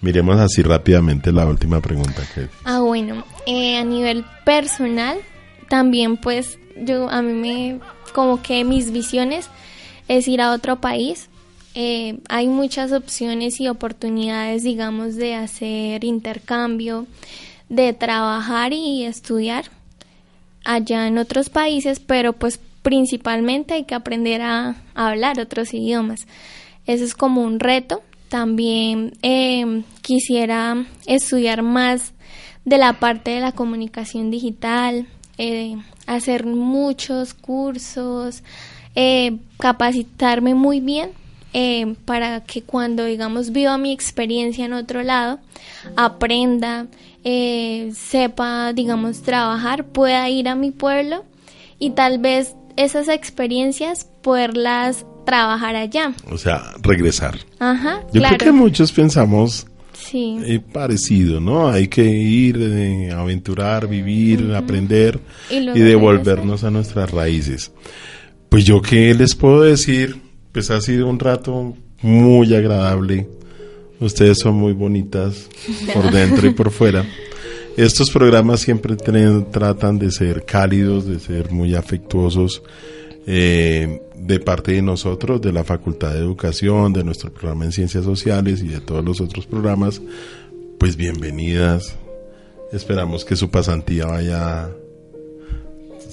[0.00, 5.18] miremos así rápidamente la última pregunta que Ah, bueno, eh, a nivel personal,
[5.68, 7.80] también pues yo a mí me,
[8.12, 9.48] como que mis visiones
[10.08, 11.28] es ir a otro país.
[11.74, 17.06] Eh, hay muchas opciones y oportunidades, digamos, de hacer intercambio,
[17.68, 19.66] de trabajar y estudiar
[20.64, 26.28] allá en otros países, pero pues principalmente hay que aprender a, hablar otros idiomas.
[26.86, 28.00] Eso es como un reto.
[28.28, 32.12] También eh, quisiera estudiar más
[32.64, 35.76] de la parte de la comunicación digital, eh,
[36.06, 38.44] hacer muchos cursos,
[38.94, 41.10] eh, capacitarme muy bien
[41.54, 45.40] eh, para que cuando, digamos, viva mi experiencia en otro lado,
[45.96, 46.86] aprenda,
[47.24, 51.24] sepa, digamos, trabajar, pueda ir a mi pueblo
[51.80, 56.12] y tal vez esas experiencias poderlas trabajar allá.
[56.30, 57.38] O sea, regresar.
[57.58, 58.36] Ajá, Yo claro.
[58.38, 60.38] creo que muchos pensamos Sí.
[60.44, 61.68] eh, parecido, ¿no?
[61.68, 65.18] Hay que ir, eh, aventurar, vivir, aprender
[65.50, 67.72] Y devolvernos a nuestras raíces.
[68.48, 70.16] Pues yo qué les puedo decir,
[70.52, 73.26] pues ha sido un rato muy agradable.
[73.98, 75.48] Ustedes son muy bonitas
[75.92, 77.04] por dentro y por fuera.
[77.76, 82.62] Estos programas siempre tratan de ser cálidos, de ser muy afectuosos
[83.26, 88.04] eh, de parte de nosotros, de la Facultad de Educación, de nuestro programa en Ciencias
[88.04, 90.00] Sociales y de todos los otros programas.
[90.78, 91.96] Pues bienvenidas.
[92.72, 94.70] Esperamos que su pasantía vaya